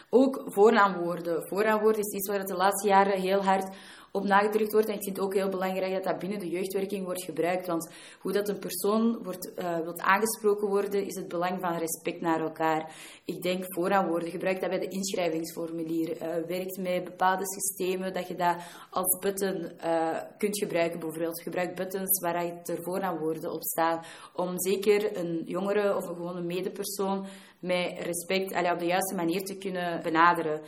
Ook 0.10 0.44
voornaamwoorden. 0.46 1.48
Voornaamwoorden 1.48 2.02
is 2.02 2.14
iets 2.14 2.30
waar 2.30 2.40
het 2.40 2.48
de 2.48 2.56
laatste 2.56 2.88
jaren 2.88 3.20
heel 3.20 3.44
hard 3.44 3.76
op 4.12 4.24
nagedrukt 4.24 4.72
wordt. 4.72 4.88
En 4.88 4.94
ik 4.94 5.04
vind 5.04 5.16
het 5.16 5.26
ook 5.26 5.34
heel 5.34 5.50
belangrijk 5.50 5.94
dat 5.94 6.04
dat 6.04 6.20
binnen 6.20 6.40
de 6.40 6.50
jeugdwerking 6.50 7.06
wordt 7.06 7.24
gebruikt. 7.24 7.68
Want 7.68 7.90
hoe 8.20 8.32
dat 8.32 8.50
een 8.50 8.60
persoon 8.60 9.24
wordt, 9.24 9.52
uh, 9.60 9.80
wilt 9.80 10.00
aangesproken 10.00 10.68
worden, 10.68 11.06
is 11.06 11.16
het 11.16 11.28
belang 11.28 11.60
van 11.62 11.78
respect 11.78 12.22
naar 12.22 12.40
elkaar. 12.40 12.92
Ik 13.26 13.42
denk 13.42 13.64
voornaamwoorden. 13.68 14.30
Gebruik 14.30 14.62
dat 14.62 14.70
bij 14.70 14.80
de 14.80 14.88
inschrijvingsformulier. 14.88 16.22
Uh, 16.22 16.28
werkt 16.48 16.78
met 16.78 17.04
bepaalde 17.04 17.44
systemen 17.46 18.14
dat 18.14 18.28
je 18.28 18.36
dat 18.36 18.56
als 18.90 19.20
button 19.20 19.72
uh, 19.86 20.18
kunt 20.38 20.60
gebruiken. 20.60 21.00
Bijvoorbeeld 21.00 21.42
gebruik 21.42 21.76
buttons 21.76 22.20
waar 22.20 22.36
er 22.36 22.84
voornaamwoorden 22.84 23.52
op 23.52 23.64
staan. 23.64 24.04
Om 24.34 24.60
zeker 24.60 25.18
een 25.18 25.44
jongere 25.46 25.96
of 25.96 26.08
een 26.08 26.16
gewone 26.16 26.42
medepersoon 26.42 27.26
met 27.60 28.00
respect 28.00 28.54
allee, 28.54 28.72
op 28.72 28.80
de 28.80 28.86
juiste 28.86 29.16
manier 29.16 29.44
te 29.44 29.58
kunnen 29.58 30.04
benaderen. 30.04 30.62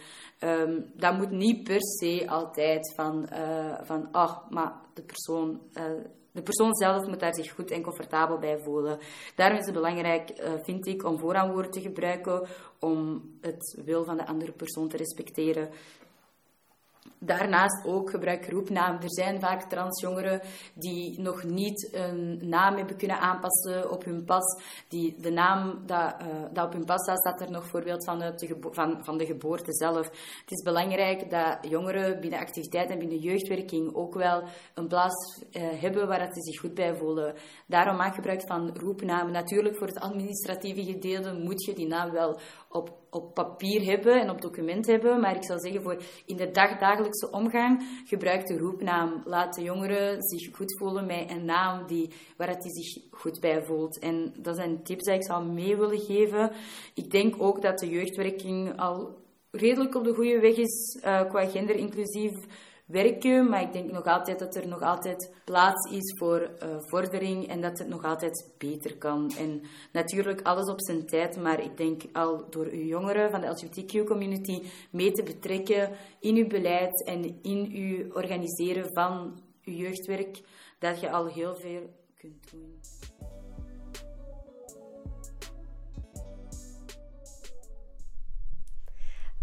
Um, 0.44 0.92
dat 0.96 1.18
moet 1.18 1.32
niet 1.32 1.64
per 1.64 1.82
se 1.82 2.24
altijd 2.28 2.94
van, 2.96 3.30
uh, 3.34 3.78
van 3.82 4.12
ach, 4.12 4.50
maar 4.50 4.74
de 4.94 5.02
persoon, 5.02 5.62
uh, 5.74 5.84
de 6.32 6.42
persoon 6.42 6.76
zelf 6.76 7.08
moet 7.08 7.20
daar 7.20 7.36
zich 7.36 7.52
goed 7.52 7.72
en 7.72 7.82
comfortabel 7.82 8.38
bij 8.38 8.60
voelen. 8.60 9.00
Daarom 9.36 9.58
is 9.58 9.66
het 9.66 9.74
belangrijk, 9.74 10.40
uh, 10.40 10.54
vind 10.64 10.88
ik, 10.88 11.04
om 11.04 11.20
vooraanwoorden 11.20 11.72
te 11.72 11.82
gebruiken, 11.82 12.48
om 12.80 13.24
het 13.42 13.82
wil 13.86 14.04
van 14.04 14.18
de 14.18 14.26
andere 14.26 14.52
persoon 14.52 14.88
te 14.88 14.98
respecteren. 14.98 15.70
Daarnaast 17.20 17.86
ook 17.86 18.10
gebruik 18.10 18.50
roepnaam. 18.50 18.96
Er 18.96 19.14
zijn 19.14 19.40
vaak 19.40 19.70
transjongeren 19.70 20.42
die 20.74 21.22
nog 21.22 21.44
niet 21.44 21.90
een 21.92 22.50
naam 22.50 22.76
hebben 22.76 22.98
kunnen 22.98 23.20
aanpassen 23.20 23.92
op 23.92 24.04
hun 24.04 24.26
pas. 24.26 24.62
Die 24.88 25.16
de 25.20 25.32
naam 25.32 25.86
dat, 25.86 26.16
uh, 26.22 26.28
dat 26.54 26.66
op 26.66 26.74
hun 26.74 26.86
pas 26.86 27.02
staat, 27.02 27.20
staat 27.20 27.42
er 27.42 27.52
nog 27.52 27.68
voorbeeld 27.68 28.06
van 28.06 28.20
de, 28.20 28.58
van, 28.72 29.04
van 29.04 29.18
de 29.18 29.26
geboorte 29.26 29.74
zelf. 29.74 30.06
Het 30.42 30.52
is 30.52 30.64
belangrijk 30.64 31.30
dat 31.30 31.58
jongeren 31.70 32.20
binnen 32.20 32.40
activiteit 32.40 32.90
en 32.90 33.00
binnen 33.00 33.18
jeugdwerking 33.18 33.96
ook 33.96 34.14
wel 34.14 34.44
een 34.74 34.88
plaats 34.88 35.44
uh, 35.52 35.64
hebben 35.82 36.08
waar 36.08 36.34
ze 36.34 36.42
zich 36.42 36.60
goed 36.60 36.74
bij 36.74 36.96
voelen. 36.96 37.36
Daarom 37.68 37.96
maak 37.96 38.16
gebruik 38.16 38.42
van 38.48 38.78
roepnamen. 38.78 39.32
Natuurlijk, 39.32 39.78
voor 39.78 39.88
het 39.88 40.00
administratieve 40.00 40.84
gedeelte 40.84 41.34
moet 41.34 41.66
je 41.66 41.74
die 41.74 41.88
naam 41.88 42.12
wel 42.12 42.40
op, 42.70 42.98
op 43.10 43.34
papier 43.34 43.86
hebben 43.86 44.22
en 44.22 44.30
op 44.30 44.42
document 44.42 44.88
hebben. 44.88 45.20
Maar 45.20 45.36
ik 45.36 45.44
zou 45.44 45.60
zeggen, 45.60 45.82
voor 45.82 46.04
in 46.26 46.38
de 46.38 46.52
dagdagelijkse 46.52 47.32
omgang, 47.32 48.02
gebruik 48.06 48.48
de 48.48 48.58
roepnaam. 48.58 49.22
Laat 49.26 49.56
de 49.56 49.64
jongeren 49.64 50.22
zich 50.22 50.56
goed 50.56 50.78
voelen 50.78 51.06
met 51.06 51.32
een 51.32 51.46
naam 51.46 51.88
die, 51.88 52.10
waar 52.38 52.48
hij 52.48 52.62
zich 52.62 53.04
goed 53.12 53.40
bij 53.40 53.64
voelt. 53.64 54.00
En 54.00 54.34
dat 54.38 54.56
zijn 54.56 54.84
tips 54.84 55.04
die 55.04 55.14
ik 55.14 55.24
zou 55.24 55.46
mee 55.46 55.78
willen 55.78 56.00
geven. 56.00 56.52
Ik 56.94 57.12
denk 57.12 57.42
ook 57.42 57.62
dat 57.62 57.80
de 57.80 57.90
jeugdwerking 57.90 58.80
al 58.80 59.18
redelijk 59.52 59.96
op 59.96 60.04
de 60.04 60.14
goede 60.14 60.40
weg 60.40 60.56
is 60.56 61.02
uh, 61.06 61.30
qua 61.30 61.46
genderinclusief 61.46 62.34
werken, 62.90 63.50
maar 63.50 63.62
ik 63.62 63.74
denk 63.74 63.92
nog 63.92 64.06
altijd 64.06 64.40
dat 64.40 64.56
er 64.56 64.68
nog 64.68 64.82
altijd 64.82 65.34
plaats 65.46 65.92
is 65.92 66.14
voor 66.18 66.42
uh, 66.42 66.76
vordering 66.80 67.48
en 67.48 67.62
dat 67.62 67.80
het 67.80 67.88
nog 67.88 68.04
altijd 68.04 68.52
beter 68.58 68.98
kan. 68.98 69.32
En 69.38 69.62
natuurlijk 69.92 70.42
alles 70.42 70.70
op 70.70 70.82
zijn 70.82 71.06
tijd, 71.06 71.38
maar 71.38 71.64
ik 71.64 71.78
denk 71.78 72.02
al 72.14 72.50
door 72.50 72.66
uw 72.66 72.86
jongeren 72.86 73.32
van 73.32 73.42
de 73.42 73.48
LGBTQ-community 73.48 74.64
mee 74.92 75.12
te 75.12 75.24
betrekken 75.24 75.92
in 76.20 76.36
uw 76.36 76.48
beleid 76.48 77.04
en 77.06 77.40
in 77.42 77.70
uw 77.72 78.14
organiseren 78.14 78.94
van 78.94 79.42
uw 79.64 79.74
jeugdwerk, 79.74 80.42
dat 80.80 81.00
je 81.00 81.12
al 81.12 81.26
heel 81.26 81.56
veel 81.56 81.90
kunt 82.18 82.52
doen. 82.52 82.80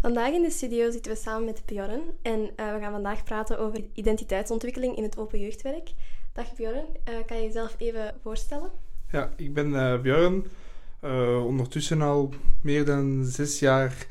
Vandaag 0.01 0.33
in 0.33 0.41
de 0.41 0.49
studio 0.49 0.91
zitten 0.91 1.11
we 1.11 1.17
samen 1.17 1.45
met 1.45 1.61
Bjorn 1.65 2.01
en 2.21 2.39
uh, 2.39 2.73
we 2.73 2.79
gaan 2.79 2.91
vandaag 2.91 3.23
praten 3.23 3.59
over 3.59 3.83
identiteitsontwikkeling 3.93 4.97
in 4.97 5.03
het 5.03 5.17
open 5.17 5.39
jeugdwerk. 5.39 5.89
Dag 6.33 6.53
Bjorn, 6.55 6.85
uh, 7.09 7.15
kan 7.25 7.37
je 7.37 7.43
jezelf 7.43 7.75
even 7.77 8.15
voorstellen? 8.21 8.71
Ja, 9.11 9.33
ik 9.35 9.53
ben 9.53 9.69
uh, 9.69 10.01
Björn. 10.01 10.45
Uh, 11.03 11.45
ondertussen 11.45 12.01
al 12.01 12.33
meer 12.61 12.85
dan 12.85 13.25
zes 13.25 13.59
jaar 13.59 14.07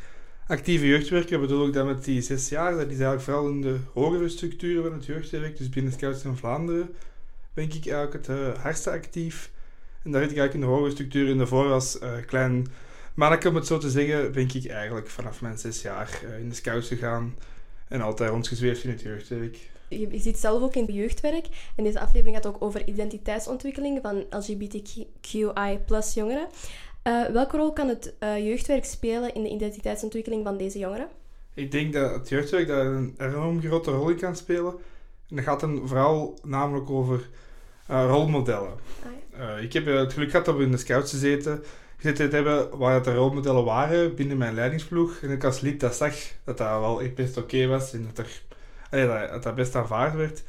actieve 0.46 0.86
jeugdwerker. 0.86 1.40
bedoel 1.40 1.66
ik 1.66 1.72
dat 1.72 1.86
met 1.86 2.04
die 2.04 2.20
zes 2.20 2.48
jaar. 2.48 2.70
Dat 2.70 2.80
is 2.80 2.86
eigenlijk 2.86 3.22
vooral 3.22 3.48
in 3.48 3.60
de 3.60 3.78
hogere 3.92 4.28
structuren 4.28 4.82
van 4.82 4.92
het 4.92 5.04
jeugdwerk. 5.06 5.56
Dus 5.56 5.68
binnen 5.68 5.92
Scouts 5.92 6.24
in 6.24 6.36
Vlaanderen 6.36 6.94
ben 7.54 7.64
ik 7.64 7.72
eigenlijk 7.72 8.26
het 8.26 8.56
hardste 8.56 8.90
actief. 8.90 9.50
En 10.02 10.10
daar 10.10 10.22
zit 10.22 10.30
ik 10.30 10.38
eigenlijk 10.38 10.54
in 10.54 10.60
de 10.60 10.76
hogere 10.76 10.90
structuren. 10.94 11.38
Daarvoor 11.38 11.72
als 11.72 12.00
uh, 12.00 12.16
klein 13.16 13.30
manneke, 13.30 13.48
om 13.48 13.54
het 13.54 13.66
zo 13.66 13.78
te 13.78 13.90
zeggen, 13.90 14.32
ben 14.32 14.48
ik 14.54 14.70
eigenlijk 14.70 15.08
vanaf 15.08 15.40
mijn 15.40 15.58
zes 15.58 15.82
jaar 15.82 16.20
in 16.40 16.48
de 16.48 16.54
Scouts 16.54 16.88
gegaan. 16.88 17.36
En 17.88 18.00
altijd 18.00 18.30
rondgezweefd 18.30 18.84
in 18.84 18.90
het 18.90 19.00
jeugdwerk. 19.00 19.70
Je, 19.88 20.08
je 20.10 20.18
zit 20.18 20.38
zelf 20.38 20.62
ook 20.62 20.74
in 20.74 20.84
jeugdwerk. 20.84 21.46
En 21.76 21.84
deze 21.84 22.00
aflevering 22.00 22.36
gaat 22.36 22.46
ook 22.46 22.62
over 22.62 22.88
identiteitsontwikkeling 22.88 23.98
van 24.02 24.24
LGBTQI 24.30 25.78
plus 25.86 26.14
jongeren. 26.14 26.48
Uh, 27.04 27.24
welke 27.24 27.56
rol 27.56 27.72
kan 27.72 27.88
het 27.88 28.14
uh, 28.20 28.46
jeugdwerk 28.46 28.84
spelen 28.84 29.34
in 29.34 29.42
de 29.42 29.48
identiteitsontwikkeling 29.48 30.44
van 30.44 30.56
deze 30.56 30.78
jongeren? 30.78 31.08
Ik 31.54 31.70
denk 31.70 31.92
dat 31.92 32.14
het 32.14 32.28
jeugdwerk 32.28 32.66
daar 32.66 32.86
een 32.86 33.14
enorm 33.18 33.60
grote 33.60 33.90
rol 33.90 34.08
in 34.08 34.16
kan 34.16 34.36
spelen. 34.36 34.74
En 35.28 35.36
dat 35.36 35.44
gaat 35.44 35.60
dan 35.60 35.88
vooral 35.88 36.38
namelijk 36.44 36.90
over 36.90 37.28
uh, 37.90 38.04
rolmodellen. 38.08 38.74
Ah, 39.02 39.38
ja. 39.38 39.56
ik 39.56 39.72
heb 39.72 39.86
het 39.86 40.12
geluk 40.12 40.30
gehad 40.30 40.48
om 40.48 40.60
in 40.60 40.70
de 40.70 40.76
scouts 40.76 41.10
te 41.10 41.16
zitten, 41.16 41.62
gezeten 41.96 42.28
te 42.28 42.34
hebben 42.34 42.78
waar 42.78 43.02
de 43.02 43.14
rolmodellen 43.14 43.64
waren 43.64 44.14
binnen 44.14 44.36
mijn 44.36 44.54
leidingsploeg. 44.54 45.18
En 45.22 45.30
ik 45.30 45.44
als 45.44 45.60
lid 45.60 45.80
dat 45.80 45.94
zag 45.94 46.14
dat 46.44 46.58
dat 46.58 46.80
wel 46.80 47.02
best 47.14 47.36
oké 47.36 47.66
was 47.66 47.92
en 47.92 48.08
dat, 48.14 48.26
er, 48.90 49.28
dat, 49.30 49.42
dat, 49.42 49.54
best 49.54 49.74
aanvaard 49.74 50.14
werd. 50.14 50.42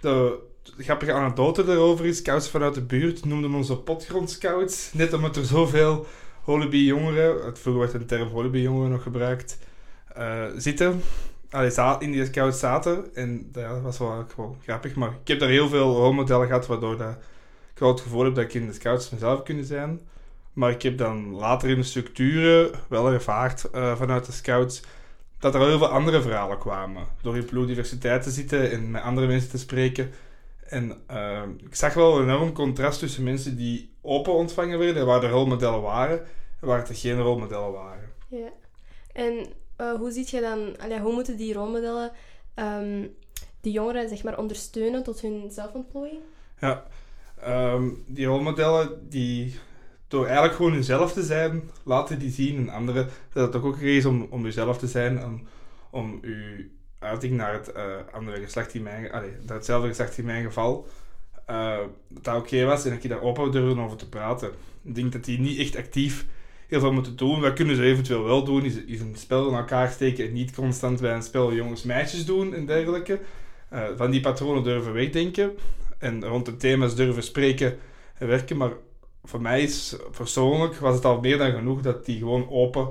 De, 0.00 0.38
grappige 0.78 1.12
anekdote 1.12 1.62
erover 1.62 2.06
is, 2.06 2.16
scouts 2.16 2.48
vanuit 2.48 2.74
de 2.74 2.82
buurt 2.82 3.24
noemden 3.24 3.54
onze 3.54 3.78
potgrondscouts. 3.78 4.92
Net 4.92 5.12
omdat 5.12 5.36
er 5.36 5.44
zoveel 5.44 6.06
holibi 6.42 6.84
jongeren, 6.84 7.56
vroeger 7.56 7.82
werd 7.82 7.94
een 7.94 8.06
term 8.06 8.28
holibi 8.28 8.62
jongeren 8.62 8.90
nog 8.90 9.02
gebruikt, 9.02 9.58
uh, 10.18 10.44
zitten. 10.56 11.02
Allee, 11.50 11.72
in 11.98 12.12
die 12.12 12.24
scouts 12.24 12.58
zaten. 12.58 13.14
En 13.14 13.48
dat 13.52 13.80
was 13.80 13.98
wel 13.98 14.26
grappig. 14.62 14.94
Maar 14.94 15.10
ik 15.10 15.28
heb 15.28 15.38
daar 15.38 15.48
heel 15.48 15.68
veel 15.68 15.96
rolmodellen 15.96 16.46
gehad, 16.46 16.66
waardoor 16.66 16.96
dat, 16.96 17.16
ik 17.74 17.78
wel 17.78 17.88
het 17.88 18.00
gevoel 18.00 18.24
heb 18.24 18.34
dat 18.34 18.44
ik 18.44 18.54
in 18.54 18.66
de 18.66 18.72
scouts 18.72 19.10
mezelf 19.10 19.42
kunnen 19.42 19.64
zijn. 19.64 20.00
Maar 20.52 20.70
ik 20.70 20.82
heb 20.82 20.98
dan 20.98 21.34
later 21.34 21.68
in 21.68 21.76
de 21.76 21.82
structuren 21.82 22.70
wel 22.88 23.12
ervaard 23.12 23.68
uh, 23.74 23.96
vanuit 23.96 24.26
de 24.26 24.32
scouts 24.32 24.82
dat 25.38 25.54
er 25.54 25.60
heel 25.60 25.78
veel 25.78 25.86
andere 25.86 26.22
verhalen 26.22 26.58
kwamen. 26.58 27.06
Door 27.22 27.36
in 27.36 27.44
ploegdiversiteit 27.44 28.22
te 28.22 28.30
zitten 28.30 28.70
en 28.70 28.90
met 28.90 29.02
andere 29.02 29.26
mensen 29.26 29.50
te 29.50 29.58
spreken 29.58 30.10
en 30.72 31.02
uh, 31.10 31.42
ik 31.58 31.74
zag 31.74 31.94
wel 31.94 32.18
een 32.18 32.28
enorm 32.28 32.52
contrast 32.52 32.98
tussen 32.98 33.24
mensen 33.24 33.56
die 33.56 33.94
open 34.00 34.32
ontvangen 34.32 34.78
werden, 34.78 35.06
waar 35.06 35.20
de 35.20 35.28
rolmodellen 35.28 35.82
waren, 35.82 36.18
en 36.60 36.66
waar 36.66 36.78
het 36.78 36.98
geen 36.98 37.20
rolmodellen 37.20 37.72
waren. 37.72 38.12
Ja. 38.28 38.48
En 39.12 39.46
uh, 39.80 39.94
hoe 39.94 40.10
ziet 40.10 40.30
je 40.30 40.40
dan, 40.40 40.78
allee, 40.78 40.98
hoe 40.98 41.12
moeten 41.12 41.36
die 41.36 41.54
rolmodellen 41.54 42.10
um, 42.54 43.14
die 43.60 43.72
jongeren 43.72 44.08
zeg 44.08 44.22
maar, 44.22 44.38
ondersteunen 44.38 45.02
tot 45.02 45.20
hun 45.20 45.50
zelfontplooiing? 45.50 46.20
Ja, 46.60 46.86
um, 47.46 48.04
die 48.06 48.26
rolmodellen 48.26 49.08
die 49.08 49.58
door 50.12 50.24
eigenlijk 50.24 50.54
gewoon 50.54 50.72
jezelf 50.72 51.12
te 51.12 51.22
zijn, 51.22 51.70
laten 51.82 52.18
die 52.18 52.30
zien 52.30 52.56
en 52.56 52.68
anderen 52.68 53.08
dat 53.32 53.42
het 53.42 53.52
toch 53.52 53.64
ook 53.64 53.78
is 53.78 54.04
om, 54.04 54.26
om 54.30 54.42
jezelf 54.42 54.78
te 54.78 54.86
zijn 54.86 55.18
en 55.18 55.46
om 55.90 56.18
je 56.22 56.68
uiting 56.98 57.36
naar 57.36 57.52
het 57.52 57.72
uh, 57.76 57.82
andere 58.12 58.42
geslacht 58.42 58.74
in 58.74 58.82
mijn, 58.82 59.12
allee, 59.12 59.30
naar 59.46 59.56
hetzelfde 59.56 59.88
geslacht 59.88 60.18
in 60.18 60.24
mijn 60.24 60.44
geval, 60.44 60.86
uh, 61.50 61.76
dat 62.08 62.24
dat 62.24 62.36
oké 62.36 62.64
was 62.64 62.84
en 62.84 62.90
dat 62.90 63.02
je 63.02 63.08
daar 63.08 63.22
open 63.22 63.52
durven 63.52 63.82
over 63.82 63.96
te 63.96 64.08
praten. 64.08 64.50
Ik 64.82 64.94
denk 64.94 65.12
dat 65.12 65.24
die 65.24 65.40
niet 65.40 65.58
echt 65.58 65.76
actief 65.76 66.26
heel 66.68 66.80
veel 66.80 66.92
moeten 66.92 67.16
doen. 67.16 67.40
Wat 67.40 67.52
kunnen 67.52 67.76
ze 67.76 67.82
eventueel 67.82 68.24
wel 68.24 68.44
doen, 68.44 68.64
is, 68.64 68.84
is 68.84 69.00
een 69.00 69.16
spel 69.16 69.48
in 69.48 69.54
elkaar 69.54 69.90
steken 69.90 70.26
en 70.26 70.32
niet 70.32 70.54
constant 70.54 71.00
bij 71.00 71.14
een 71.14 71.22
spel 71.22 71.52
jongens-meisjes 71.52 72.24
doen 72.24 72.54
en 72.54 72.66
dergelijke. 72.66 73.20
Uh, 73.72 73.84
van 73.96 74.10
die 74.10 74.20
patronen 74.20 74.62
durven 74.62 74.92
wegdenken 74.92 75.52
en 75.98 76.24
rond 76.24 76.46
de 76.46 76.56
thema's 76.56 76.94
durven 76.94 77.22
spreken 77.22 77.78
en 78.18 78.26
werken. 78.26 78.56
Maar 78.56 78.72
voor 79.24 79.40
mij 79.40 79.62
is 79.62 79.96
persoonlijk 80.16 80.74
was 80.74 80.94
het 80.94 81.04
al 81.04 81.20
meer 81.20 81.38
dan 81.38 81.52
genoeg 81.52 81.80
dat 81.80 82.04
die 82.04 82.18
gewoon 82.18 82.50
open 82.50 82.88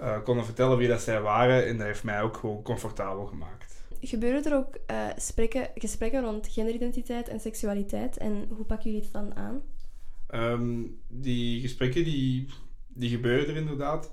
uh, 0.00 0.22
konden 0.22 0.44
vertellen 0.44 0.78
wie 0.78 0.88
dat 0.88 1.00
zij 1.00 1.20
waren. 1.20 1.66
En 1.66 1.76
dat 1.76 1.86
heeft 1.86 2.04
mij 2.04 2.22
ook 2.22 2.36
gewoon 2.36 2.62
comfortabel 2.62 3.26
gemaakt. 3.26 3.82
Gebeuren 4.00 4.44
er 4.44 4.56
ook 4.56 4.76
uh, 4.90 5.06
spreken, 5.16 5.70
gesprekken 5.74 6.22
rond 6.22 6.48
genderidentiteit 6.48 7.28
en 7.28 7.40
seksualiteit? 7.40 8.16
En 8.16 8.46
hoe 8.48 8.64
pakken 8.64 8.90
jullie 8.90 9.04
het 9.04 9.12
dan 9.12 9.36
aan? 9.36 9.62
Um, 10.34 11.00
die 11.08 11.60
gesprekken 11.60 12.04
die, 12.04 12.48
die 12.88 13.10
gebeuren 13.10 13.48
er 13.48 13.56
inderdaad. 13.56 14.10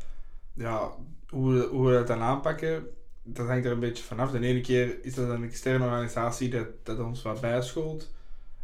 Ja, 0.54 0.92
hoe, 1.30 1.68
hoe 1.68 1.88
we 1.88 1.94
dat 1.94 2.08
dan 2.08 2.22
aanpakken, 2.22 2.88
dat 3.24 3.48
hangt 3.48 3.66
er 3.66 3.72
een 3.72 3.80
beetje 3.80 4.04
vanaf. 4.04 4.32
De 4.32 4.40
ene 4.40 4.62
keer 4.62 5.06
is 5.06 5.16
dat 5.16 5.30
een 5.30 5.44
externe 5.44 5.86
organisatie 5.86 6.50
dat, 6.50 6.68
dat 6.84 7.00
ons 7.00 7.22
wat 7.22 7.42
bijschoolt. 7.42 8.12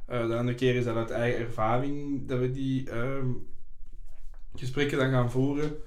Uh, 0.10 0.28
de 0.28 0.36
andere 0.36 0.58
keer 0.58 0.76
is 0.76 0.86
dat 0.86 0.96
uit 0.96 1.10
eigen 1.10 1.46
ervaring 1.46 2.28
dat 2.28 2.40
we 2.40 2.52
die 2.52 2.92
um, 2.92 3.48
gesprekken 4.56 4.98
dan 4.98 5.12
gaan 5.12 5.32
voeren. 5.32 5.78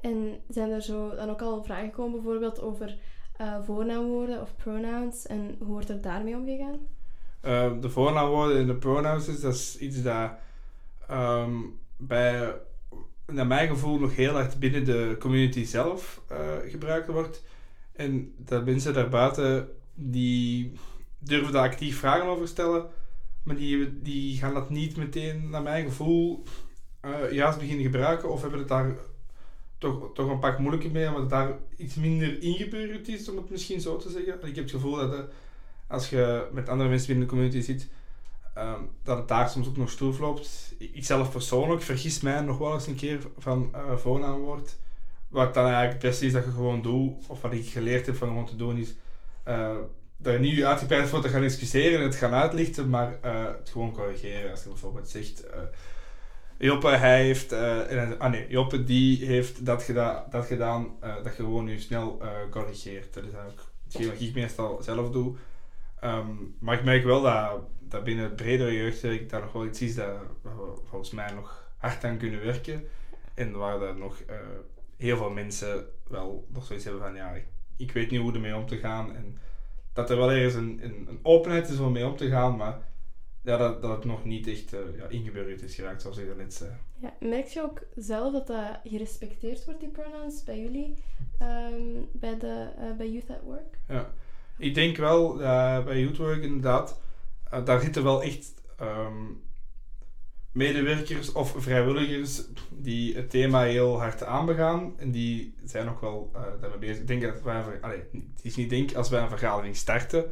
En 0.00 0.40
zijn 0.48 0.70
er 0.70 0.82
zo 0.82 1.14
dan 1.14 1.30
ook 1.30 1.42
al 1.42 1.64
vragen 1.64 1.88
gekomen 1.88 2.22
bijvoorbeeld 2.22 2.60
over 2.60 2.96
uh, 3.40 3.62
voornaamwoorden 3.64 4.40
of 4.40 4.56
pronouns 4.56 5.26
en 5.26 5.56
hoe 5.58 5.66
wordt 5.68 5.88
er 5.88 6.00
daarmee 6.00 6.36
omgegaan? 6.36 6.78
Uh, 7.44 7.80
de 7.80 7.90
voornaamwoorden 7.90 8.58
en 8.58 8.66
de 8.66 8.74
pronouns 8.74 9.28
is, 9.28 9.40
dat 9.40 9.54
is 9.54 9.78
iets 9.78 10.02
dat 10.02 10.30
um, 11.10 11.78
bij, 11.96 12.54
naar 13.26 13.46
mijn 13.46 13.68
gevoel, 13.68 13.98
nog 13.98 14.16
heel 14.16 14.38
erg 14.38 14.58
binnen 14.58 14.84
de 14.84 15.16
community 15.18 15.64
zelf 15.64 16.22
uh, 16.32 16.38
gebruikt 16.70 17.08
wordt. 17.08 17.44
En 17.92 18.32
dat 18.36 18.64
mensen 18.64 18.94
daarbuiten 18.94 19.68
die 19.94 20.72
durven 21.18 21.52
daar 21.52 21.68
actief 21.68 21.98
vragen 21.98 22.26
over 22.26 22.48
stellen, 22.48 22.86
maar 23.48 23.56
die, 23.56 24.02
die 24.02 24.36
gaan 24.36 24.54
dat 24.54 24.70
niet 24.70 24.96
meteen, 24.96 25.50
naar 25.50 25.62
mijn 25.62 25.84
gevoel, 25.84 26.42
uh, 27.04 27.32
juist 27.32 27.58
beginnen 27.58 27.84
gebruiken 27.84 28.30
of 28.30 28.40
hebben 28.40 28.58
het 28.58 28.68
daar 28.68 28.96
toch, 29.78 30.10
toch 30.14 30.30
een 30.30 30.38
pak 30.38 30.58
moeilijker 30.58 30.90
mee, 30.90 31.06
omdat 31.06 31.20
het 31.20 31.30
daar 31.30 31.58
iets 31.76 31.94
minder 31.94 32.42
ingebeurd 32.42 33.08
is, 33.08 33.28
om 33.28 33.36
het 33.36 33.50
misschien 33.50 33.80
zo 33.80 33.96
te 33.96 34.10
zeggen. 34.10 34.32
Ik 34.32 34.54
heb 34.54 34.64
het 34.64 34.70
gevoel 34.70 34.96
dat 34.96 35.28
als 35.86 36.10
je 36.10 36.48
met 36.52 36.68
andere 36.68 36.88
mensen 36.88 37.08
binnen 37.08 37.26
de 37.26 37.30
community 37.32 37.60
zit, 37.60 37.88
um, 38.58 38.90
dat 39.02 39.18
het 39.18 39.28
daar 39.28 39.48
soms 39.48 39.68
ook 39.68 39.76
nog 39.76 39.90
stroef 39.90 40.18
loopt. 40.18 40.74
Ik 40.78 41.04
zelf 41.04 41.30
persoonlijk 41.30 41.82
vergis 41.82 42.20
mij 42.20 42.40
nog 42.40 42.58
wel 42.58 42.74
eens 42.74 42.86
een 42.86 42.94
keer 42.94 43.20
van 43.38 43.70
uh, 43.74 43.96
voornaamwoord. 43.96 44.76
Wat 45.28 45.54
dan 45.54 45.64
eigenlijk 45.64 45.92
het 45.92 46.02
beste 46.02 46.26
is 46.26 46.32
dat 46.32 46.44
je 46.44 46.50
gewoon 46.50 46.82
doet, 46.82 47.26
of 47.26 47.40
wat 47.40 47.52
ik 47.52 47.68
geleerd 47.68 48.06
heb 48.06 48.16
van 48.16 48.28
gewoon 48.28 48.46
te 48.46 48.56
doen, 48.56 48.76
is 48.76 48.94
daar 50.18 50.40
niet 50.40 50.62
uitgebreid 50.62 51.08
voor 51.08 51.20
te 51.20 51.28
gaan 51.28 51.40
discussiëren 51.40 51.98
en 51.98 52.04
het 52.04 52.14
gaan 52.14 52.34
uitlichten, 52.34 52.88
maar 52.88 53.18
uh, 53.24 53.44
het 53.44 53.70
gewoon 53.70 53.92
corrigeren. 53.92 54.50
Als 54.50 54.62
je 54.62 54.68
bijvoorbeeld 54.68 55.08
zegt 55.08 55.44
Joppe, 56.58 56.88
hij 56.88 57.24
heeft, 57.24 57.52
uh, 57.52 58.12
ah 58.18 58.30
nee, 58.30 58.48
Joppe 58.48 58.84
die 58.84 59.26
heeft 59.26 59.66
dat, 59.66 59.82
geda 59.82 60.26
dat 60.30 60.46
gedaan, 60.46 60.96
uh, 61.04 61.14
dat 61.14 61.36
je 61.36 61.42
gewoon 61.42 61.64
nu 61.64 61.78
snel 61.78 62.18
uh, 62.22 62.30
corrigeert. 62.50 63.14
Dat 63.14 63.24
is 63.24 63.32
eigenlijk 63.32 63.62
hetgeen 63.84 64.08
wat 64.08 64.20
ik 64.20 64.34
meestal 64.34 64.82
zelf 64.82 65.10
doe. 65.10 65.36
Um, 66.04 66.56
maar 66.60 66.78
ik 66.78 66.84
merk 66.84 67.04
wel 67.04 67.22
dat, 67.22 67.60
dat 67.80 68.04
binnen 68.04 68.24
het 68.24 68.36
bredere 68.36 68.72
jeugdwerk 68.72 69.30
daar 69.30 69.40
nog 69.40 69.52
wel 69.52 69.66
iets 69.66 69.80
is 69.80 69.94
dat 69.94 70.16
we 70.42 70.50
volgens 70.88 71.10
mij 71.10 71.32
nog 71.32 71.72
hard 71.76 72.04
aan 72.04 72.18
kunnen 72.18 72.44
werken. 72.44 72.88
En 73.34 73.52
waar 73.52 73.96
nog 73.96 74.22
heel 74.96 75.16
veel 75.16 75.30
mensen 75.30 75.86
wel 76.08 76.46
nog 76.52 76.64
zoiets 76.64 76.84
hebben 76.84 77.02
van 77.02 77.14
ja, 77.14 77.30
ik, 77.30 77.46
ik 77.76 77.92
weet 77.92 78.10
niet 78.10 78.20
hoe 78.20 78.32
ermee 78.32 78.56
om 78.56 78.66
te 78.66 78.76
gaan. 78.76 79.16
En 79.16 79.38
dat 79.98 80.10
er 80.10 80.16
wel 80.16 80.30
ergens 80.30 80.54
een, 80.54 80.80
een, 80.82 81.06
een 81.08 81.18
openheid 81.22 81.68
is 81.68 81.78
om 81.78 81.92
mee 81.92 82.06
om 82.06 82.16
te 82.16 82.28
gaan, 82.28 82.56
maar 82.56 82.78
ja, 83.42 83.56
dat, 83.56 83.82
dat 83.82 83.90
het 83.90 84.04
nog 84.04 84.24
niet 84.24 84.46
echt 84.46 84.74
uh, 84.74 84.80
ja, 84.96 85.06
ingebeurd 85.08 85.62
is 85.62 85.74
geraakt, 85.74 86.02
zoals 86.02 86.16
ik 86.18 86.36
net 86.36 86.54
zei. 86.54 86.70
Ja, 86.94 87.12
merk 87.20 87.46
je 87.46 87.62
ook 87.62 87.82
zelf 87.96 88.32
dat 88.32 88.46
dat 88.46 88.78
gerespecteerd 88.84 89.64
wordt, 89.64 89.80
die 89.80 89.88
pronouns, 89.88 90.44
bij 90.44 90.60
jullie, 90.60 90.94
um, 91.42 92.08
bij, 92.12 92.38
de, 92.38 92.68
uh, 92.78 92.96
bij 92.96 93.10
Youth 93.10 93.30
at 93.30 93.42
Work? 93.44 93.78
Ja, 93.88 94.10
ik 94.58 94.74
denk 94.74 94.96
wel 94.96 95.40
uh, 95.40 95.84
bij 95.84 96.00
Youth 96.00 96.16
Work 96.16 96.42
inderdaad, 96.42 97.00
daar 97.64 97.80
zitten 97.80 98.02
wel 98.02 98.22
echt 98.22 98.54
um, 98.80 99.42
medewerkers 100.58 101.32
of 101.32 101.54
vrijwilligers 101.56 102.42
die 102.70 103.16
het 103.16 103.30
thema 103.30 103.62
heel 103.62 103.98
hard 103.98 104.24
aanbegaan. 104.24 104.94
En 104.98 105.10
die 105.10 105.54
zijn 105.64 105.88
ook 105.88 106.00
wel 106.00 106.30
daarmee 106.60 106.78
bezig. 106.78 106.98
Ik 106.98 107.06
denk 107.06 107.22
dat 107.22 107.42
wij, 107.42 107.62
het 108.10 108.42
is 108.42 108.56
niet 108.56 108.70
denk, 108.70 108.94
als 108.94 109.08
wij 109.08 109.22
een 109.22 109.28
vergadering 109.28 109.76
starten, 109.76 110.24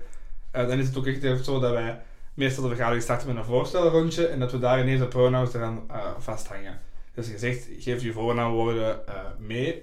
dan 0.50 0.78
is 0.78 0.87
het 0.87 0.97
ook 0.97 1.06
echt 1.06 1.45
zo 1.45 1.61
dat 1.61 1.73
wij 1.73 2.00
meestal 2.35 2.62
de 2.62 2.68
vergadering 2.68 3.02
starten 3.02 3.28
met 3.28 3.37
een 3.37 3.45
voorstelrondje 3.45 4.26
en 4.26 4.38
dat 4.38 4.52
we 4.52 4.59
daar 4.59 4.80
ineens 4.80 5.00
de 5.00 5.09
pronouns 5.09 5.54
eraan 5.54 5.85
uh, 5.90 6.11
vasthangen. 6.18 6.80
Dus 7.14 7.28
je 7.28 7.38
zegt, 7.38 7.68
geef 7.78 8.02
je 8.02 8.12
voornaamwoorden 8.12 9.00
uh, 9.09 9.14
mee. 9.38 9.83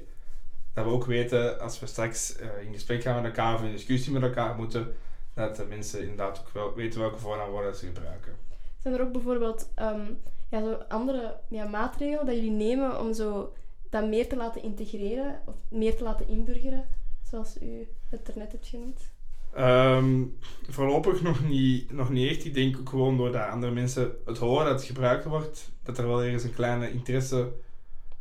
Dat 0.73 0.85
we 0.85 0.91
ook 0.91 1.05
weten, 1.05 1.59
als 1.59 1.79
we 1.79 1.85
straks 1.85 2.35
uh, 2.39 2.65
in 2.65 2.73
gesprek 2.73 3.01
gaan 3.01 3.15
met 3.15 3.25
elkaar 3.25 3.55
of 3.55 3.63
in 3.63 3.71
discussie 3.71 4.13
met 4.13 4.21
elkaar 4.21 4.55
moeten, 4.55 4.95
dat 5.33 5.55
de 5.55 5.65
mensen 5.65 6.01
inderdaad 6.01 6.39
ook 6.39 6.53
wel 6.53 6.73
weten 6.75 7.00
welke 7.00 7.19
voornaamwoorden 7.19 7.75
ze 7.75 7.85
gebruiken. 7.85 8.52
Zijn 8.83 8.95
er 8.95 9.01
ook 9.01 9.11
bijvoorbeeld 9.11 9.69
ehm, 9.75 10.11
ja, 10.49 10.59
zo 10.59 10.73
andere 10.87 11.35
ja, 11.47 11.67
maatregelen 11.67 12.25
dat 12.25 12.35
jullie 12.35 12.51
nemen 12.51 12.99
om 12.99 13.13
zo 13.13 13.53
dat 13.89 14.07
meer 14.07 14.27
te 14.27 14.35
laten 14.35 14.63
integreren 14.63 15.41
of 15.45 15.55
meer 15.69 15.95
te 15.95 16.03
laten 16.03 16.27
inburgeren, 16.27 16.85
zoals 17.21 17.61
u 17.61 17.87
het 18.09 18.27
er 18.27 18.33
net 18.37 18.51
hebt 18.51 18.67
genoemd? 18.67 19.11
Ehm, 19.53 20.23
voorlopig 20.69 21.21
nog 21.21 21.47
niet, 21.47 21.91
nog 21.91 22.09
niet 22.09 22.29
echt. 22.29 22.45
Ik 22.45 22.53
denk 22.53 22.77
ook 22.77 22.89
gewoon 22.89 23.17
doordat 23.17 23.49
andere 23.49 23.71
mensen 23.71 24.15
het 24.25 24.37
horen 24.37 24.65
dat 24.65 24.73
het 24.73 24.83
gebruikt 24.83 25.25
wordt, 25.25 25.71
dat 25.83 25.97
er 25.97 26.07
wel 26.07 26.23
ergens 26.23 26.43
een 26.43 26.53
kleine 26.53 26.91
interesse 26.91 27.51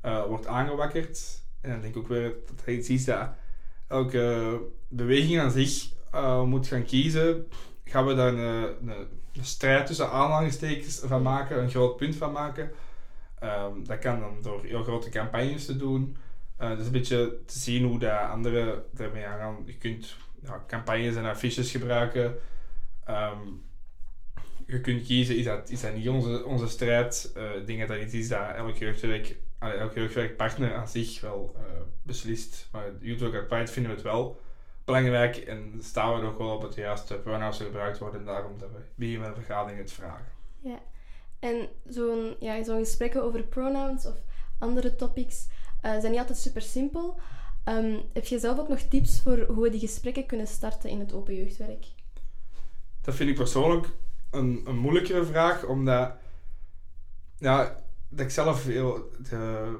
uh, 0.04 0.24
wordt 0.24 0.46
aangewakkerd. 0.46 1.42
En 1.60 1.70
dan 1.70 1.80
denk 1.80 1.94
ik 1.94 2.02
ook 2.02 2.08
weer 2.08 2.34
dat 2.46 2.64
hij 2.64 2.74
iets 2.74 2.88
is 2.88 3.04
dat 3.04 3.28
elke 3.88 4.58
beweging 4.88 5.40
aan 5.40 5.50
zich 5.50 5.90
uh, 6.14 6.42
moet 6.42 6.66
gaan 6.66 6.84
kiezen. 6.84 7.46
Gaan 7.84 8.06
we 8.06 8.14
daar 8.14 8.34
een 8.34 9.08
strijd 9.40 9.86
tussen 9.86 10.10
aanhalingstekens 10.10 11.00
van 11.04 11.22
maken, 11.22 11.62
een 11.62 11.70
groot 11.70 11.96
punt 11.96 12.16
van 12.16 12.32
maken. 12.32 12.70
Um, 13.42 13.84
dat 13.86 13.98
kan 13.98 14.20
dan 14.20 14.38
door 14.42 14.64
heel 14.64 14.82
grote 14.82 15.08
campagnes 15.08 15.66
te 15.66 15.76
doen. 15.76 16.16
Uh, 16.60 16.76
dus 16.76 16.86
een 16.86 16.92
beetje 16.92 17.38
te 17.46 17.58
zien 17.58 17.84
hoe 17.84 17.98
de 17.98 18.18
anderen 18.18 18.84
ermee 18.96 19.26
aangaan. 19.26 19.62
Je 19.66 19.76
kunt 19.76 20.16
ja, 20.42 20.64
campagnes 20.66 21.16
en 21.16 21.24
affiches 21.24 21.70
gebruiken. 21.70 22.38
Um, 23.08 23.62
je 24.66 24.80
kunt 24.80 25.06
kiezen, 25.06 25.36
is 25.36 25.44
dat, 25.44 25.70
is 25.70 25.80
dat 25.80 25.94
niet 25.94 26.08
onze, 26.08 26.44
onze 26.44 26.68
strijd? 26.68 27.32
Uh, 27.36 27.56
ik 27.56 27.66
denk 27.66 27.78
dat 27.78 27.88
dat 27.88 28.12
is 28.12 28.28
dat 28.28 28.54
elk 28.56 28.76
jeugdwerk, 28.76 29.36
elk 29.58 29.94
jeugdwerkpartner 29.94 30.74
aan 30.74 30.88
zich 30.88 31.20
wel 31.20 31.56
uh, 31.56 31.62
beslist. 32.02 32.68
Maar 32.72 32.84
Work 33.18 33.48
Pride 33.48 33.72
vinden 33.72 33.90
we 33.90 33.96
het 33.96 34.06
wel 34.06 34.40
belangrijk 34.84 35.36
en 35.36 35.78
staan 35.82 36.14
we 36.14 36.22
nog 36.22 36.36
wel 36.36 36.54
op 36.54 36.62
het 36.62 36.74
juiste 36.74 37.14
pronouns 37.14 37.58
gebruikt 37.58 37.98
worden. 37.98 38.20
En 38.20 38.26
daarom 38.26 38.58
dat 38.58 38.70
we 38.70 38.78
bij 38.94 39.14
een 39.14 39.34
vergadering 39.34 39.78
het 39.78 39.92
vragen. 39.92 40.32
Ja, 40.58 40.78
en 41.38 41.68
zo'n 41.88 42.36
ja, 42.40 42.64
zo'n 42.64 42.78
gesprekken 42.78 43.22
over 43.22 43.42
pronouns 43.42 44.06
of 44.06 44.16
andere 44.58 44.96
topics 44.96 45.46
uh, 45.82 45.90
zijn 45.98 46.10
niet 46.10 46.20
altijd 46.20 46.38
super 46.38 46.62
simpel. 46.62 47.20
Um, 47.64 48.00
heb 48.12 48.24
je 48.24 48.38
zelf 48.38 48.58
ook 48.58 48.68
nog 48.68 48.80
tips 48.80 49.20
voor 49.20 49.38
hoe 49.38 49.62
we 49.62 49.70
die 49.70 49.80
gesprekken 49.80 50.26
kunnen 50.26 50.46
starten 50.46 50.90
in 50.90 51.00
het 51.00 51.12
open 51.12 51.34
jeugdwerk? 51.34 51.86
Dat 53.00 53.14
vind 53.14 53.30
ik 53.30 53.36
persoonlijk 53.36 53.88
een, 54.30 54.62
een 54.64 54.76
moeilijkere 54.76 55.24
vraag, 55.24 55.64
omdat 55.64 56.12
ja, 57.38 57.76
dat 58.08 58.20
ik 58.20 58.30
zelf 58.30 58.64
heel, 58.64 59.10
de, 59.28 59.76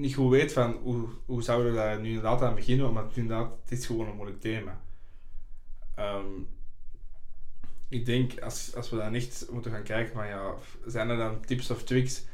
niet 0.00 0.14
goed 0.14 0.30
weet 0.30 0.52
van 0.52 0.72
hoe, 0.82 1.08
hoe 1.26 1.42
zouden 1.42 1.72
we 1.72 1.78
daar 1.78 2.00
nu 2.00 2.08
inderdaad 2.08 2.42
aan 2.42 2.54
beginnen, 2.54 2.88
omdat 2.88 3.16
inderdaad, 3.16 3.50
het 3.62 3.78
is 3.78 3.86
gewoon 3.86 4.08
een 4.08 4.16
moeilijk 4.16 4.40
thema. 4.40 4.80
Um, 5.98 6.48
ik 7.88 8.06
denk, 8.06 8.40
als, 8.40 8.74
als 8.74 8.90
we 8.90 8.96
dan 8.96 9.14
echt 9.14 9.46
moeten 9.50 9.70
gaan 9.70 9.82
kijken 9.82 10.14
van 10.14 10.26
ja, 10.26 10.54
zijn 10.86 11.08
er 11.08 11.16
dan 11.16 11.44
tips 11.44 11.70
of 11.70 11.82
tricks? 11.82 12.24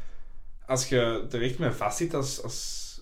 Als 0.67 0.89
je 0.89 1.27
er 1.31 1.43
echt 1.43 1.59
mee 1.59 1.71
vastzit 1.71 2.15
als, 2.15 2.43
als, 2.43 3.01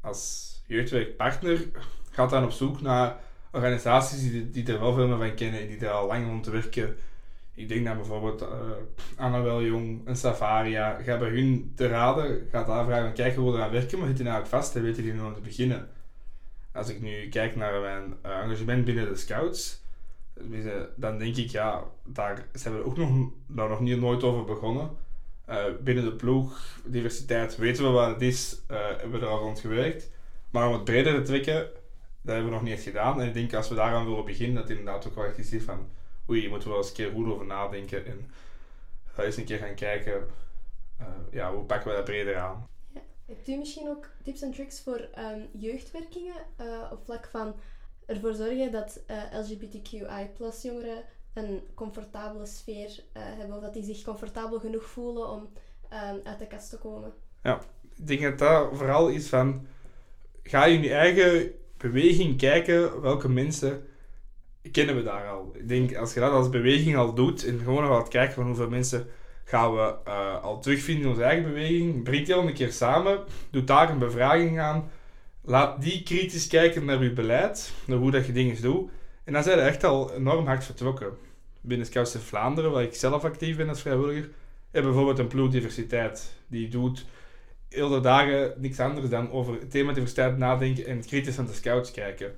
als 0.00 0.52
jeugdwerkpartner, 0.66 1.68
gaat 2.10 2.30
dan 2.30 2.44
op 2.44 2.50
zoek 2.50 2.80
naar 2.80 3.20
organisaties 3.50 4.20
die, 4.20 4.50
die 4.50 4.72
er 4.72 4.80
wel 4.80 4.94
veel 4.94 5.06
meer 5.06 5.28
van 5.28 5.34
kennen 5.34 5.60
en 5.60 5.66
die 5.66 5.78
er 5.78 5.90
al 5.90 6.06
lang 6.06 6.26
rond 6.26 6.46
werken. 6.46 6.96
Ik 7.54 7.68
denk 7.68 7.84
dan 7.84 7.96
bijvoorbeeld 7.96 8.42
uh, 8.42 8.48
Annabel 9.16 9.62
Jong 9.62 10.06
en 10.06 10.16
Savaria. 10.16 11.02
Ga 11.02 11.18
bij 11.18 11.28
hun 11.28 11.72
te 11.76 11.86
raden, 11.86 12.48
ga 12.50 12.64
daar 12.64 12.84
vragen, 12.84 13.12
kijken 13.12 13.42
hoe 13.42 13.50
we 13.50 13.56
eraan 13.56 13.70
werken, 13.70 13.98
maar 13.98 14.06
zitten 14.06 14.24
nou 14.24 14.40
ook 14.40 14.46
vast 14.46 14.76
en 14.76 14.82
weten 14.82 15.02
die 15.02 15.12
nog 15.12 15.34
te 15.34 15.40
beginnen. 15.40 15.88
Als 16.72 16.88
ik 16.88 17.00
nu 17.00 17.28
kijk 17.28 17.56
naar 17.56 17.80
mijn 17.80 18.14
uh, 18.26 18.38
engagement 18.38 18.84
binnen 18.84 19.08
de 19.08 19.16
scouts, 19.16 19.82
dan 20.96 21.18
denk 21.18 21.36
ik, 21.36 21.50
ja, 21.50 21.84
daar 22.04 22.46
zijn 22.52 22.76
we 22.76 22.84
ook 22.84 22.96
nog, 22.96 23.30
nog 23.46 23.80
niet 23.80 24.00
nooit 24.00 24.22
over 24.22 24.44
begonnen. 24.44 24.90
Binnen 25.80 26.04
de 26.04 26.12
ploeg, 26.12 26.78
diversiteit, 26.84 27.56
weten 27.56 27.84
we 27.84 27.90
wat 27.90 28.08
het 28.08 28.22
is, 28.22 28.62
hebben 28.66 29.20
we 29.20 29.26
er 29.26 29.32
al 29.32 29.38
rond 29.38 29.60
gewerkt. 29.60 30.10
Maar 30.50 30.66
om 30.66 30.72
het 30.72 30.84
breder 30.84 31.14
te 31.14 31.22
trekken, 31.22 31.54
dat 32.22 32.34
hebben 32.34 32.44
we 32.44 32.50
nog 32.50 32.62
niet 32.62 32.80
gedaan. 32.80 33.20
En 33.20 33.26
ik 33.26 33.34
denk 33.34 33.54
als 33.54 33.68
we 33.68 33.74
daaraan 33.74 34.06
willen 34.06 34.24
beginnen, 34.24 34.56
dat 34.56 34.70
inderdaad 34.70 35.06
ook 35.06 35.14
wel 35.14 35.24
echt 35.24 35.52
is 35.52 35.62
van 35.62 35.86
oei, 36.28 36.42
je 36.42 36.48
moet 36.48 36.64
wel 36.64 36.76
eens 36.76 36.88
een 36.88 36.94
keer 36.94 37.10
goed 37.10 37.26
over 37.26 37.46
nadenken 37.46 38.06
en 38.06 38.30
uh, 39.18 39.24
eens 39.24 39.36
een 39.36 39.44
keer 39.44 39.58
gaan 39.58 39.74
kijken, 39.74 40.28
uh, 41.00 41.06
ja, 41.30 41.54
hoe 41.54 41.64
pakken 41.64 41.90
we 41.90 41.96
dat 41.96 42.04
breder 42.04 42.36
aan. 42.36 42.68
Ja. 42.94 43.00
Hebt 43.26 43.48
u 43.48 43.56
misschien 43.56 43.88
ook 43.88 44.08
tips 44.22 44.42
en 44.42 44.52
tricks 44.52 44.80
voor 44.80 45.08
um, 45.18 45.48
jeugdwerkingen 45.52 46.46
uh, 46.60 46.92
op 46.92 47.04
vlak 47.04 47.28
van 47.30 47.54
ervoor 48.06 48.34
zorgen 48.34 48.72
dat 48.72 49.00
LGBTQI 49.32 50.30
plus 50.36 50.62
jongeren 50.62 51.04
een 51.34 51.62
comfortabele 51.74 52.46
sfeer 52.46 53.02
hebben 53.12 53.56
of 53.56 53.62
dat 53.62 53.74
die 53.74 53.84
zich 53.84 54.02
comfortabel 54.02 54.58
genoeg 54.58 54.84
voelen 54.84 55.30
om 55.30 55.40
um, 55.92 56.20
uit 56.24 56.38
de 56.38 56.46
kast 56.46 56.70
te 56.70 56.78
komen? 56.78 57.12
Ja, 57.42 57.60
ik 57.96 58.06
denk 58.06 58.22
dat 58.22 58.38
dat 58.38 58.76
vooral 58.76 59.08
is 59.08 59.28
van 59.28 59.66
ga 60.42 60.64
je 60.64 60.76
in 60.76 60.82
je 60.82 60.94
eigen 60.94 61.52
beweging 61.76 62.38
kijken 62.38 63.00
welke 63.00 63.28
mensen 63.28 63.86
kennen 64.72 64.96
we 64.96 65.02
daar 65.02 65.28
al. 65.28 65.52
Ik 65.54 65.68
denk, 65.68 65.96
als 65.96 66.14
je 66.14 66.20
dat 66.20 66.32
als 66.32 66.48
beweging 66.48 66.96
al 66.96 67.14
doet 67.14 67.46
en 67.46 67.60
gewoon 67.64 67.86
gaat 67.86 68.08
kijken 68.08 68.34
van 68.34 68.46
hoeveel 68.46 68.68
mensen 68.68 69.06
gaan 69.44 69.74
we 69.74 69.94
uh, 70.08 70.42
al 70.42 70.60
terugvinden 70.60 71.04
in 71.04 71.10
onze 71.10 71.22
eigen 71.22 71.44
beweging, 71.44 72.02
breng 72.02 72.26
die 72.26 72.34
al 72.34 72.46
een 72.46 72.54
keer 72.54 72.72
samen, 72.72 73.18
doe 73.50 73.64
daar 73.64 73.90
een 73.90 73.98
bevraging 73.98 74.60
aan, 74.60 74.90
laat 75.40 75.82
die 75.82 76.02
kritisch 76.02 76.46
kijken 76.46 76.84
naar 76.84 77.02
je 77.02 77.12
beleid, 77.12 77.72
naar 77.86 77.98
hoe 77.98 78.10
dat 78.10 78.26
je 78.26 78.32
dingen 78.32 78.62
doet. 78.62 78.90
En 79.24 79.32
dan 79.32 79.42
zijn 79.42 79.58
we 79.58 79.62
echt 79.62 79.84
al 79.84 80.14
enorm 80.14 80.46
hard 80.46 80.64
vertrokken. 80.64 81.16
Binnen 81.60 81.86
Scouts 81.86 82.16
Vlaanderen, 82.16 82.70
waar 82.70 82.82
ik 82.82 82.94
zelf 82.94 83.24
actief 83.24 83.56
ben 83.56 83.68
als 83.68 83.80
vrijwilliger, 83.80 84.30
hebben 84.70 84.92
bijvoorbeeld 84.92 85.18
een 85.18 85.26
ploeg 85.26 85.50
diversiteit. 85.50 86.32
Die 86.46 86.68
doet 86.68 87.04
heel 87.68 87.88
de 87.88 88.00
dagen 88.00 88.54
niks 88.56 88.80
anders 88.80 89.08
dan 89.08 89.30
over 89.30 89.54
het 89.54 89.70
thema 89.70 89.92
diversiteit 89.92 90.38
nadenken 90.38 90.86
en 90.86 91.06
kritisch 91.06 91.38
aan 91.38 91.46
de 91.46 91.52
scouts 91.52 91.90
kijken. 91.90 92.34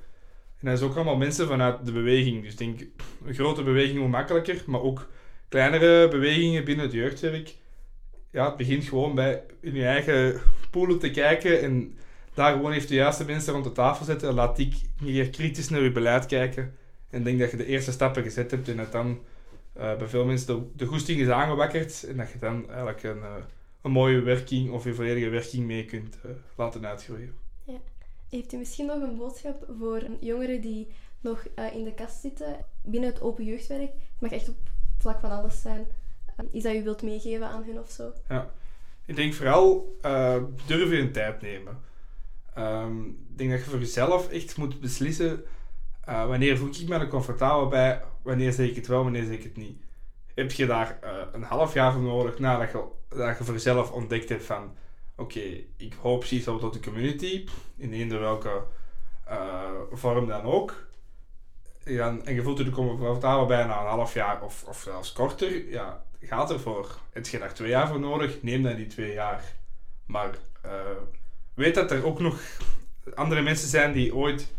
En 0.61 0.67
dat 0.67 0.79
is 0.79 0.85
ook 0.85 0.95
allemaal 0.95 1.17
mensen 1.17 1.47
vanuit 1.47 1.87
de 1.87 1.93
beweging. 1.93 2.43
Dus 2.43 2.53
ik 2.53 2.59
denk, 2.59 2.81
een 3.25 3.35
grote 3.35 3.63
beweging 3.63 3.99
hoe 3.99 4.09
makkelijker, 4.09 4.63
maar 4.67 4.81
ook 4.81 5.09
kleinere 5.49 6.09
bewegingen 6.09 6.65
binnen 6.65 6.85
het 6.85 6.95
jeugdwerk. 6.95 7.55
Ja, 8.31 8.47
het 8.47 8.57
begint 8.57 8.85
gewoon 8.85 9.15
bij 9.15 9.43
in 9.61 9.75
je 9.75 9.85
eigen 9.85 10.41
poelen 10.71 10.99
te 10.99 11.11
kijken 11.11 11.63
en 11.63 11.99
daar 12.35 12.53
gewoon 12.53 12.73
even 12.73 12.89
de 12.89 12.95
juiste 12.95 13.25
mensen 13.25 13.53
rond 13.53 13.65
de 13.65 13.73
tafel 13.73 14.05
zetten. 14.05 14.35
Laat 14.35 14.57
die 14.57 14.73
meer 15.01 15.31
kritisch 15.31 15.69
naar 15.69 15.83
je 15.83 15.93
beleid 15.93 16.27
kijken. 16.27 16.75
En 17.11 17.23
denk 17.23 17.39
dat 17.39 17.51
je 17.51 17.57
de 17.57 17.67
eerste 17.67 17.93
stappen 17.93 18.23
gezet 18.23 18.51
hebt 18.51 18.69
en 18.69 18.77
dat 18.77 18.93
dan 18.93 19.19
uh, 19.77 19.97
bij 19.97 20.07
veel 20.07 20.25
mensen 20.25 20.47
de, 20.47 20.63
de 20.77 20.87
goesting 20.87 21.21
is 21.21 21.29
aangewakkerd 21.29 22.05
en 22.09 22.17
dat 22.17 22.31
je 22.33 22.39
dan 22.39 22.69
eigenlijk 22.69 23.03
een, 23.03 23.19
uh, 23.19 23.35
een 23.83 23.91
mooie 23.91 24.21
werking 24.21 24.71
of 24.71 24.85
je 24.85 24.95
volledige 24.95 25.29
werking 25.29 25.67
mee 25.67 25.85
kunt 25.85 26.19
uh, 26.27 26.33
laten 26.57 26.87
uitgroeien. 26.87 27.35
Ja. 27.67 27.79
Heeft 28.31 28.53
u 28.53 28.57
misschien 28.57 28.87
nog 28.87 29.03
een 29.03 29.17
boodschap 29.17 29.67
voor 29.79 30.03
jongeren 30.21 30.61
die 30.61 30.89
nog 31.21 31.47
uh, 31.59 31.75
in 31.75 31.85
de 31.85 31.95
kast 31.95 32.21
zitten 32.21 32.65
binnen 32.83 33.11
het 33.11 33.21
open 33.21 33.45
jeugdwerk? 33.45 33.91
Het 33.91 34.21
mag 34.21 34.31
echt 34.31 34.49
op 34.49 34.57
vlak 34.99 35.21
van 35.21 35.31
alles 35.31 35.61
zijn. 35.61 35.87
Uh, 36.41 36.47
iets 36.53 36.65
dat 36.65 36.75
u 36.75 36.83
wilt 36.83 37.03
meegeven 37.03 37.47
aan 37.47 37.65
hun 37.65 37.79
of 37.79 37.91
zo? 37.91 38.13
Ja, 38.29 38.51
ik 39.07 39.17
denk 39.17 39.35
vooral 39.35 39.97
uh, 40.03 40.43
durf 40.67 40.91
je 40.91 40.99
een 40.99 41.13
tijd 41.13 41.41
nemen. 41.41 41.79
Um, 42.59 43.27
ik 43.31 43.39
denk 43.39 43.51
dat 43.51 43.65
je 43.65 43.71
voor 43.71 43.79
jezelf 43.79 44.31
echt 44.31 44.57
moet 44.57 44.81
beslissen 44.81 45.45
wanneer 46.05 46.59
voel 46.59 46.69
ik 46.69 46.89
me 46.89 46.95
er 46.95 47.09
comfortabel 47.09 47.69
bij, 47.69 48.03
wanneer 48.23 48.53
zeg 48.53 48.69
ik 48.69 48.77
het 48.77 48.87
wel, 48.87 49.03
wanneer 49.03 49.25
zeg 49.25 49.35
ik 49.35 49.43
het 49.43 49.57
niet. 49.57 49.83
Heb 50.35 50.53
je 50.53 50.67
daar 50.67 50.99
een 51.33 51.43
half 51.43 51.75
jaar 51.75 51.93
voor 51.93 52.03
nodig 52.03 52.39
nadat 52.39 52.71
je, 52.71 52.85
dat 53.09 53.39
je 53.39 53.45
voor 53.45 53.55
jezelf 53.55 53.93
ontdekt 53.93 54.29
hebt 54.29 54.45
van 54.45 54.75
oké, 55.17 55.65
ik 55.77 55.95
hoop 56.01 56.19
precies 56.19 56.45
tot 56.45 56.73
de 56.73 56.81
community, 56.81 57.47
in 57.77 57.93
eender 57.93 58.21
welke 58.21 58.63
uh, 59.29 59.71
vorm 59.93 60.27
dan 60.27 60.43
ook. 60.43 60.85
Ja, 61.85 62.17
en 62.25 62.35
je 62.35 62.43
voelt 62.43 62.59
je 62.59 62.71
comfortabel 62.71 63.47
bij 63.47 63.65
na 63.65 63.81
een 63.81 63.87
half 63.87 64.15
jaar 64.15 64.43
of, 64.43 64.65
of 64.65 64.81
zelfs 64.81 65.13
korter, 65.13 65.69
ja, 65.69 66.05
gaat 66.21 66.51
ervoor. 66.51 66.99
Heb 67.13 67.27
je 67.27 67.39
daar 67.39 67.55
twee 67.55 67.69
jaar 67.69 67.89
voor 67.89 68.01
nodig, 68.01 68.43
neem 68.43 68.63
dan 68.63 68.75
die 68.75 68.87
twee 68.87 69.13
jaar. 69.13 69.55
Maar 70.07 70.31
uh, 70.65 70.71
weet 71.55 71.75
dat 71.75 71.91
er 71.91 72.05
ook 72.05 72.21
nog 72.21 72.41
andere 73.15 73.43
mensen 73.43 73.69
zijn 73.69 73.93
die 73.93 74.15
ooit 74.15 74.55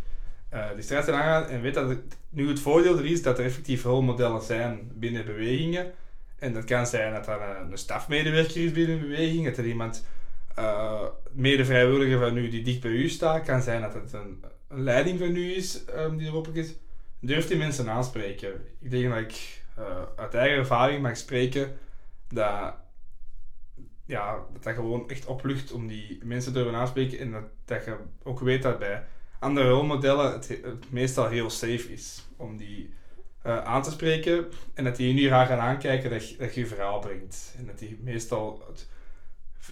uh, 0.54 0.74
die 0.74 0.84
strijd 0.84 1.06
zijn 1.06 1.17
aangaan 1.17 1.50
en 1.50 1.62
weet 1.62 1.74
dat 1.74 1.98
nu 2.30 2.48
het 2.48 2.60
voordeel 2.60 2.98
er 2.98 3.06
is 3.06 3.22
dat 3.22 3.39
er 3.39 3.46
effectief 3.46 3.84
rolmodellen 3.84 4.41
zijn 4.41 4.91
binnen 4.93 5.26
bewegingen. 5.26 5.91
En 6.39 6.54
dat 6.54 6.63
kan 6.63 6.88
zijn 6.88 7.13
dat 7.13 7.28
er 7.28 7.41
een, 7.41 7.78
stafmedewerker 7.78 8.63
is 8.63 8.72
binnen 8.72 8.96
een 8.96 9.02
beweging, 9.02 9.46
dat 9.46 9.58
er 9.58 9.65
iemand 9.65 10.06
uh, 10.60 11.04
mede-vrijwilliger 11.32 12.20
van 12.20 12.38
u 12.38 12.50
die 12.50 12.63
dicht 12.63 12.82
bij 12.82 12.91
u 12.91 13.10
staat. 13.10 13.46
kan 13.46 13.62
zijn 13.62 13.82
dat 13.82 13.93
het 13.93 14.13
een, 14.13 14.43
een 14.67 14.84
leiding 14.84 15.20
van 15.20 15.36
u 15.36 15.56
is 15.56 15.84
um, 15.96 16.17
die 16.17 16.28
erop 16.28 16.48
is. 16.48 16.74
Durf 17.20 17.48
die 17.48 17.58
mensen 17.58 17.89
aanspreken. 17.89 18.65
Ik 18.80 18.91
denk 18.91 19.10
dat 19.10 19.20
ik 19.20 19.63
uh, 19.80 19.86
uit 20.15 20.34
eigen 20.34 20.58
ervaring 20.58 21.02
mag 21.02 21.17
spreken 21.17 21.78
dat, 22.28 22.74
ja, 24.06 24.46
dat 24.54 24.63
dat 24.63 24.74
gewoon 24.74 25.10
echt 25.10 25.26
oplucht 25.26 25.72
om 25.72 25.88
die 25.88 26.20
mensen 26.24 26.54
te 26.54 26.60
durven 26.60 26.80
aanspreken. 26.80 27.20
En 27.20 27.32
dat, 27.32 27.43
dat 27.65 27.86
je 27.86 27.96
ook 28.24 28.39
weet 28.39 28.62
dat 28.62 28.80
bij 28.80 29.04
andere 29.39 29.70
rolmodellen 29.70 30.32
het, 30.32 30.48
het 30.48 30.91
meestal 30.91 31.28
heel 31.28 31.50
safe 31.50 31.93
is 31.93 32.26
om 32.38 32.58
die 32.58 32.93
eh, 33.41 33.63
aan 33.63 33.84
te 33.84 33.91
spreken. 33.91 34.46
En 34.74 34.84
dat 34.84 34.96
die 34.96 35.08
je 35.08 35.13
nu 35.13 35.28
raar 35.28 35.46
gaan 35.46 35.60
aankijken 35.60 36.10
dat 36.10 36.36
dat 36.38 36.54
je 36.54 36.60
je 36.60 36.67
verhaal 36.67 37.00
brengt. 37.00 37.54
En 37.58 37.65
dat 37.65 37.80
die 37.80 38.00
meestal 38.02 38.63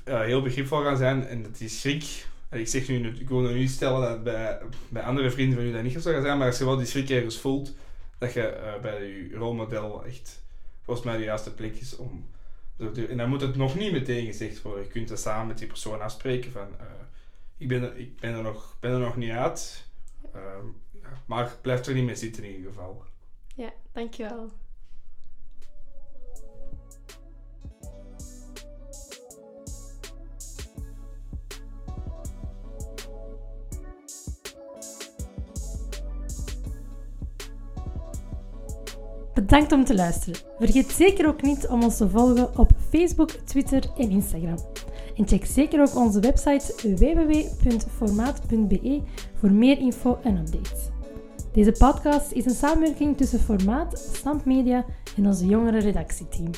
uh, 0.06 0.22
heel 0.22 0.42
begripvol 0.42 0.84
gaan 0.84 0.98
zijn 0.98 1.28
en 1.28 1.44
dat 1.44 1.58
die 1.58 1.70
schrik. 1.70 2.28
Ik 2.52 2.68
zeg 2.68 2.88
nu, 2.88 3.08
ik 3.08 3.30
wil 3.30 3.40
nu 3.40 3.68
stellen 3.68 4.02
dat 4.02 4.24
bij, 4.24 4.62
bij 4.90 5.04
andere 5.04 5.32
vrienden 5.32 5.58
van 5.58 5.68
u 5.68 5.72
dat 5.72 5.84
niet 5.84 5.94
zo 5.94 6.12
gaat 6.12 6.24
zijn, 6.24 6.38
maar 6.38 6.48
als 6.48 6.58
je 6.58 6.66
wel 6.66 6.78
die 6.78 6.86
schrik 6.86 7.10
ergens 7.10 7.40
voelt, 7.40 7.74
dat 8.18 8.34
je 8.34 8.60
uh, 8.64 8.82
bij 8.82 9.04
je 9.04 9.36
rolmodel 9.36 10.06
echt 10.06 10.44
volgens 10.84 11.06
mij 11.06 11.18
de 11.18 11.24
juiste 11.24 11.54
plek 11.54 11.76
is 11.76 11.96
om. 11.96 12.28
En 13.10 13.18
dan 13.18 13.30
moet 13.30 13.42
het 13.42 13.56
nog 13.56 13.76
niet 13.76 13.92
meteen 13.92 14.26
gezegd 14.26 14.62
worden. 14.62 14.84
Je 14.84 14.90
kunt 14.90 15.10
er 15.10 15.18
samen 15.18 15.48
met 15.48 15.58
die 15.58 15.68
persoon 15.68 16.02
afspreken 16.02 16.52
van 16.52 16.68
ik, 17.58 17.68
ben 17.68 17.84
er, 17.84 17.98
ik 17.98 18.20
ben, 18.20 18.34
er 18.34 18.44
nog, 18.44 18.76
ben 18.80 18.92
er 18.92 19.00
nog 19.00 19.16
niet 19.16 19.32
uit, 19.32 19.86
maar 21.26 21.52
blijf 21.62 21.86
er 21.86 21.94
niet 21.94 22.06
mee 22.06 22.16
zitten 22.16 22.44
in 22.44 22.56
ieder 22.56 22.72
geval. 22.72 23.04
Ja, 23.56 23.74
dankjewel. 23.92 24.52
Bedankt 39.36 39.72
om 39.72 39.86
te 39.86 39.96
luisteren. 39.96 40.40
Vergeet 40.60 40.92
zeker 40.92 41.28
ook 41.28 41.42
niet 41.42 41.68
om 41.68 41.84
ons 41.84 41.98
te 41.98 42.10
volgen 42.10 42.58
op 42.58 42.72
Facebook, 42.90 43.30
Twitter 43.30 43.84
en 43.98 44.10
Instagram. 44.10 44.58
En 45.16 45.28
check 45.28 45.46
zeker 45.46 45.82
ook 45.82 45.96
onze 45.96 46.20
website 46.20 46.96
www.formaat.be 46.96 49.02
voor 49.34 49.52
meer 49.52 49.78
info 49.78 50.18
en 50.24 50.38
updates. 50.38 50.90
Deze 51.54 51.72
podcast 51.72 52.32
is 52.32 52.46
een 52.46 52.56
samenwerking 52.56 53.18
tussen 53.18 53.40
Formaat, 53.40 54.10
Stamp 54.14 54.46
Media 54.46 54.86
en 55.18 55.26
onze 55.26 55.46
jongere 55.46 55.80
redactieteam. 55.80 56.52